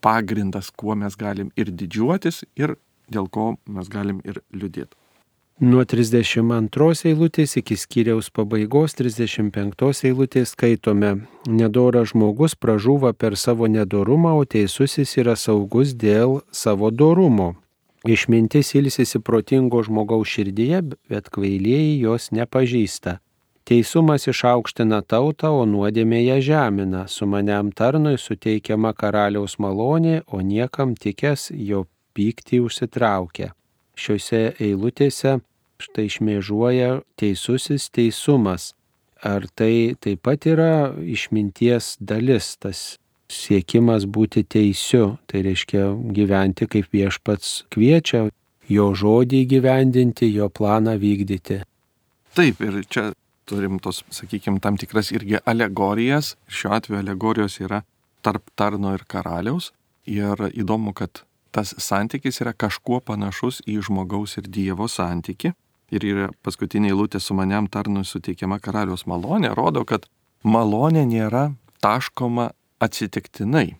pagrindas, 0.00 0.70
kuo 0.72 0.96
mes 0.96 1.16
galim 1.16 1.50
ir 1.56 1.72
didžiuotis, 1.72 2.44
ir 2.56 2.76
dėl 3.12 3.28
ko 3.28 3.54
mes 3.68 3.88
galim 3.92 4.22
ir 4.24 4.40
liūdėti. 4.52 4.96
Nuo 5.60 5.82
32 5.84 7.02
eilutės 7.10 7.58
iki 7.60 7.76
skyriaus 7.76 8.30
pabaigos 8.32 8.94
35 8.96 10.06
eilutės 10.08 10.54
skaitome, 10.54 11.10
nedoras 11.44 12.14
žmogus 12.14 12.54
pražūva 12.56 13.10
per 13.12 13.36
savo 13.36 13.68
nedorumą, 13.68 14.38
o 14.40 14.46
teisusis 14.48 15.12
yra 15.20 15.34
saugus 15.36 15.92
dėl 15.92 16.38
savo 16.48 16.88
dorumo. 16.88 17.50
Išmintis 18.08 18.72
ilsisi 18.80 19.20
protingo 19.20 19.82
žmogaus 19.84 20.32
širdyje, 20.32 20.80
bet 21.12 21.28
kvailieji 21.28 22.00
jos 22.06 22.30
nepažįsta. 22.32 23.18
Teisumas 23.68 24.24
išaukština 24.32 25.02
tautą, 25.04 25.52
o 25.52 25.68
nuodėmė 25.68 26.22
ją 26.24 26.40
žemina. 26.40 27.04
Su 27.04 27.28
maniam 27.28 27.68
tarnui 27.68 28.16
suteikiama 28.16 28.94
karaliaus 28.96 29.58
malonė, 29.60 30.22
o 30.24 30.40
niekam 30.40 30.96
tikęs 30.96 31.50
jo 31.52 31.84
pyktį 32.16 32.64
užsitraukia. 32.64 33.52
Šiuose 34.00 34.54
eilutėse 34.56 35.36
štai 35.80 36.08
šmėžuoja 36.12 37.00
teisusis 37.20 37.88
teisumas. 37.94 38.72
Ar 39.20 39.44
tai 39.52 39.96
taip 40.00 40.22
pat 40.24 40.46
yra 40.48 40.96
išminties 40.96 41.98
dalis, 42.00 42.54
tas 42.56 42.96
siekimas 43.30 44.06
būti 44.08 44.42
teisiu, 44.48 45.18
tai 45.28 45.44
reiškia 45.46 45.90
gyventi 46.16 46.66
kaip 46.70 46.88
viešpats 46.94 47.66
kviečia, 47.72 48.28
jo 48.70 48.86
žodį 48.96 49.44
gyvendinti, 49.50 50.30
jo 50.32 50.48
planą 50.48 50.96
vykdyti. 51.00 51.60
Taip, 52.34 52.62
ir 52.62 52.80
čia 52.88 53.10
turim 53.50 53.80
tos, 53.82 54.04
sakykime, 54.14 54.60
tam 54.62 54.78
tikras 54.80 55.10
irgi 55.14 55.40
alegorijas. 55.44 56.36
Šiuo 56.48 56.76
atveju 56.78 57.00
alegorijos 57.02 57.58
yra 57.64 57.82
tarp 58.22 58.52
tarno 58.54 58.94
ir 58.94 59.04
karaliaus. 59.10 59.72
Ir 60.10 60.38
įdomu, 60.54 60.94
kad 60.96 61.24
tas 61.54 61.74
santykis 61.82 62.40
yra 62.44 62.54
kažkuo 62.54 63.00
panašus 63.04 63.60
į 63.66 63.80
žmogaus 63.88 64.38
ir 64.38 64.46
Dievo 64.46 64.86
santyki. 64.88 65.52
Ir 65.90 66.06
yra 66.06 66.28
paskutinė 66.46 66.92
eilutė 66.92 67.20
su 67.20 67.34
maniam 67.34 67.66
tarnui 67.66 68.04
suteikiama 68.06 68.60
karaliaus 68.62 69.06
malonė, 69.10 69.50
rodo, 69.58 69.84
kad 69.84 70.06
malonė 70.46 71.02
nėra 71.08 71.50
taškoma 71.82 72.50
atsitiktinai. 72.80 73.74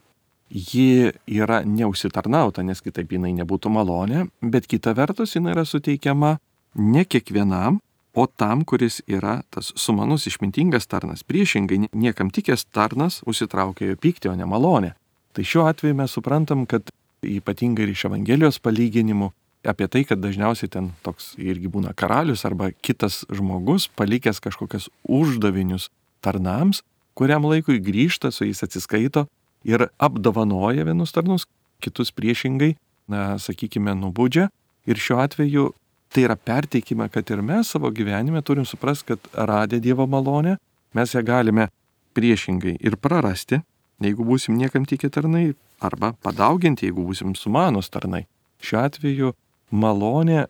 Ji 0.50 1.12
yra 1.30 1.60
neusitarnauta, 1.62 2.64
nes 2.66 2.82
kitaip 2.82 3.12
jinai 3.14 3.30
nebūtų 3.38 3.70
malonė, 3.70 4.24
bet 4.42 4.66
kita 4.66 4.96
vertus 4.98 5.36
jinai 5.36 5.54
yra 5.54 5.62
suteikiama 5.62 6.38
ne 6.74 7.04
kiekvienam, 7.06 7.78
o 8.14 8.26
tam, 8.26 8.64
kuris 8.66 8.98
yra 9.06 9.40
tas 9.54 9.70
sumanus 9.78 10.26
išmintingas 10.26 10.88
tarnas. 10.90 11.22
Priešingai, 11.22 11.86
niekam 11.94 12.32
tikęs 12.34 12.66
tarnas 12.74 13.20
užsitraukia 13.30 13.92
jo 13.92 14.00
pyktį, 14.02 14.32
o 14.32 14.34
ne 14.34 14.48
malonę. 14.50 14.96
Tai 15.30 15.46
šiuo 15.46 15.68
atveju 15.70 15.94
mes 15.94 16.16
suprantam, 16.18 16.66
kad 16.66 16.90
ypatingai 17.22 17.86
ir 17.86 17.94
iš 17.94 18.08
Evangelijos 18.08 18.58
palyginimų 18.64 19.30
apie 19.64 19.88
tai, 19.88 20.04
kad 20.08 20.20
dažniausiai 20.22 20.70
ten 20.72 20.90
toks 21.04 21.34
irgi 21.40 21.68
būna 21.68 21.92
karalius 21.96 22.44
arba 22.48 22.70
kitas 22.84 23.24
žmogus 23.28 23.88
palikęs 23.98 24.40
kažkokias 24.40 24.88
uždavinius 25.04 25.90
tarnams, 26.24 26.82
kuriam 27.14 27.44
laikui 27.44 27.80
grįžta, 27.82 28.30
su 28.32 28.46
jais 28.48 28.62
atsiskaito 28.64 29.26
ir 29.64 29.88
apdovanoja 30.00 30.86
vienus 30.88 31.12
tarnus, 31.12 31.46
kitus 31.84 32.12
priešingai, 32.16 32.74
na, 33.10 33.36
sakykime, 33.38 33.94
nubaudžia. 33.98 34.48
Ir 34.88 34.96
šiuo 34.96 35.20
atveju 35.20 35.70
tai 36.10 36.24
yra 36.26 36.36
perteikime, 36.36 37.08
kad 37.12 37.28
ir 37.30 37.42
mes 37.44 37.68
savo 37.68 37.90
gyvenime 37.92 38.42
turim 38.42 38.64
suprasti, 38.64 39.12
kad 39.12 39.28
radę 39.34 39.80
Dievo 39.80 40.06
malonę, 40.06 40.56
mes 40.96 41.14
ją 41.14 41.22
galime 41.22 41.68
priešingai 42.16 42.78
ir 42.80 42.96
prarasti, 42.96 43.60
jeigu 44.00 44.24
būsim 44.26 44.56
niekam 44.58 44.88
tikė 44.88 45.10
tarnai, 45.12 45.52
arba 45.80 46.12
padauginti, 46.24 46.88
jeigu 46.88 47.04
būsim 47.06 47.36
sumanus 47.36 47.92
tarnai. 47.92 48.24
Šiuo 48.60 48.82
atveju 48.82 49.32
malonė 49.70 50.46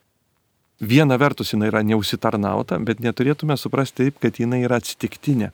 viena 0.80 1.18
vertus 1.20 1.52
jinai 1.52 1.68
yra 1.70 1.82
neusitarnauta, 1.84 2.78
bet 2.84 3.02
neturėtume 3.04 3.56
suprasti 3.60 4.06
taip, 4.06 4.20
kad 4.22 4.40
jinai 4.40 4.62
yra 4.64 4.80
atsitiktinė. 4.80 5.52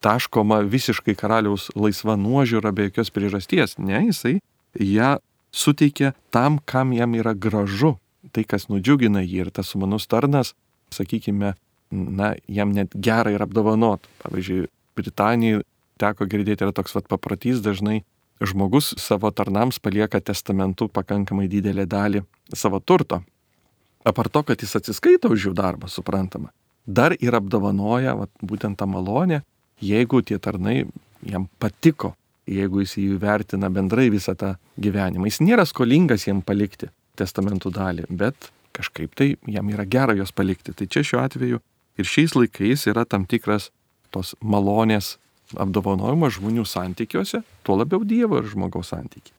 Taškoma 0.00 0.62
visiškai 0.64 1.14
karaliaus 1.18 1.68
laisva 1.76 2.16
nuožiūra 2.16 2.72
be 2.72 2.88
jokios 2.88 3.12
priežasties. 3.12 3.76
Ne, 3.78 4.00
jisai 4.08 4.38
ją 4.74 5.18
suteikia 5.52 6.14
tam, 6.32 6.60
kam 6.64 6.94
jam 6.96 7.16
yra 7.18 7.34
gražu. 7.34 7.96
Tai, 8.32 8.44
kas 8.44 8.68
nudžiugina 8.68 9.24
jį 9.24 9.46
ir 9.46 9.50
tas 9.52 9.72
sumanus 9.72 10.06
tarnas, 10.08 10.52
sakykime, 10.92 11.54
na, 11.90 12.34
jam 12.48 12.72
net 12.76 12.92
gerai 12.94 13.34
ir 13.36 13.44
apdovanot. 13.44 14.04
Pavyzdžiui, 14.22 14.68
Britanijai 14.96 15.64
teko 16.00 16.28
girdėti 16.28 16.64
yra 16.64 16.74
toks 16.76 16.94
vat 16.96 17.08
paprotys 17.10 17.60
dažnai 17.64 18.02
žmogus 18.40 18.94
savo 18.98 19.30
tarnams 19.30 19.78
palieka 19.78 20.20
testamentu 20.20 20.88
pakankamai 20.88 21.48
didelę 21.48 21.86
dalį 21.86 22.24
savo 22.54 22.80
turto. 22.80 23.20
Apart 24.04 24.32
to, 24.32 24.42
kad 24.48 24.62
jis 24.62 24.76
atsiskaito 24.78 25.28
už 25.28 25.50
jų 25.50 25.52
darbą, 25.56 25.88
suprantama, 25.92 26.48
dar 26.86 27.12
ir 27.20 27.36
apdovanoja 27.36 28.14
vat, 28.16 28.30
būtent 28.40 28.78
tą 28.80 28.88
malonę, 28.88 29.42
jeigu 29.84 30.22
tie 30.24 30.38
tarnai 30.40 30.86
jam 31.26 31.48
patiko, 31.60 32.14
jeigu 32.48 32.80
jis 32.80 32.96
įvertina 33.02 33.68
bendrai 33.70 34.08
visą 34.12 34.34
tą 34.38 34.54
gyvenimą. 34.80 35.28
Jis 35.28 35.42
nėra 35.44 35.66
skolingas 35.68 36.24
jam 36.26 36.40
palikti 36.42 36.88
testamentų 37.20 37.74
dalį, 37.76 38.08
bet 38.08 38.48
kažkaip 38.76 39.12
tai 39.18 39.34
jam 39.50 39.68
yra 39.68 39.84
gera 39.84 40.16
jos 40.16 40.32
palikti. 40.32 40.72
Tai 40.72 40.88
čia 40.88 41.04
šiuo 41.04 41.20
atveju 41.22 41.60
ir 42.00 42.08
šiais 42.08 42.34
laikais 42.38 42.86
yra 42.88 43.04
tam 43.04 43.26
tikras 43.28 43.68
tos 44.14 44.32
malonės 44.40 45.18
apdovanojimas 45.56 46.36
žmonių 46.38 46.66
santykiuose, 46.68 47.42
tuo 47.66 47.80
labiau 47.80 48.04
Dievo 48.04 48.38
ir 48.42 48.50
žmogaus 48.52 48.92
santykiai. 48.94 49.34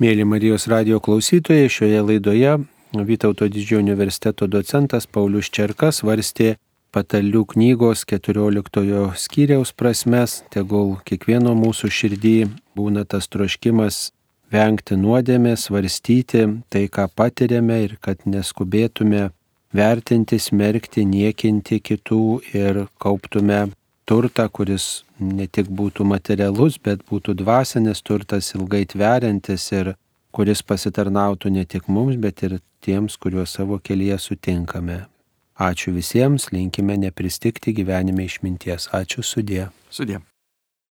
Mėly 0.00 0.24
Marijos 0.28 0.66
radio 0.68 1.00
klausytojai, 1.00 1.68
šioje 1.72 2.02
laidoje 2.04 2.56
Vytauto 3.04 3.48
didžiojo 3.48 3.82
universiteto 3.82 4.46
docentas 4.46 5.06
Paulius 5.06 5.50
Čerkas 5.50 6.02
varstė 6.06 6.54
patalių 6.94 7.42
knygos 7.52 8.06
14 8.08 9.16
skyriaus 9.20 9.72
prasmes, 9.76 10.42
tegul 10.54 10.96
kiekvieno 11.04 11.52
mūsų 11.58 11.90
širdį 11.92 12.36
būna 12.78 13.04
tas 13.04 13.28
troškimas 13.28 14.12
vengti 14.52 14.96
nuodėmės, 14.96 15.66
svarstyti 15.66 16.46
tai, 16.70 16.86
ką 16.88 17.08
patiriame 17.12 17.82
ir 17.84 17.96
kad 18.00 18.22
neskubėtume 18.24 19.30
vertinti, 19.76 20.38
smerkti, 20.40 21.04
niekinti 21.04 21.82
kitų 21.82 22.22
ir 22.54 22.86
kauptume 23.02 23.66
turtą, 24.06 24.48
kuris 24.48 25.04
ne 25.20 25.46
tik 25.46 25.68
būtų 25.68 26.06
materialus, 26.06 26.78
bet 26.78 27.02
būtų 27.10 27.34
dvasinis 27.42 28.02
turtas 28.02 28.52
ilgai 28.54 28.84
tveriantis 28.86 29.66
ir 29.72 29.94
kuris 30.36 30.62
pasitarnautų 30.62 31.50
ne 31.50 31.64
tik 31.64 31.88
mums, 31.88 32.16
bet 32.20 32.42
ir 32.46 32.58
tiems, 32.84 33.16
kuriuos 33.16 33.56
savo 33.58 33.80
kelyje 33.82 34.18
sutinkame. 34.28 35.04
Ačiū 35.56 35.94
visiems, 35.96 36.50
linkime 36.52 36.98
nepristikti 37.00 37.72
gyvenime 37.72 38.28
išminties. 38.28 38.90
Ačiū 38.92 39.24
sudė. 39.24 39.70
Sudė. 39.90 40.20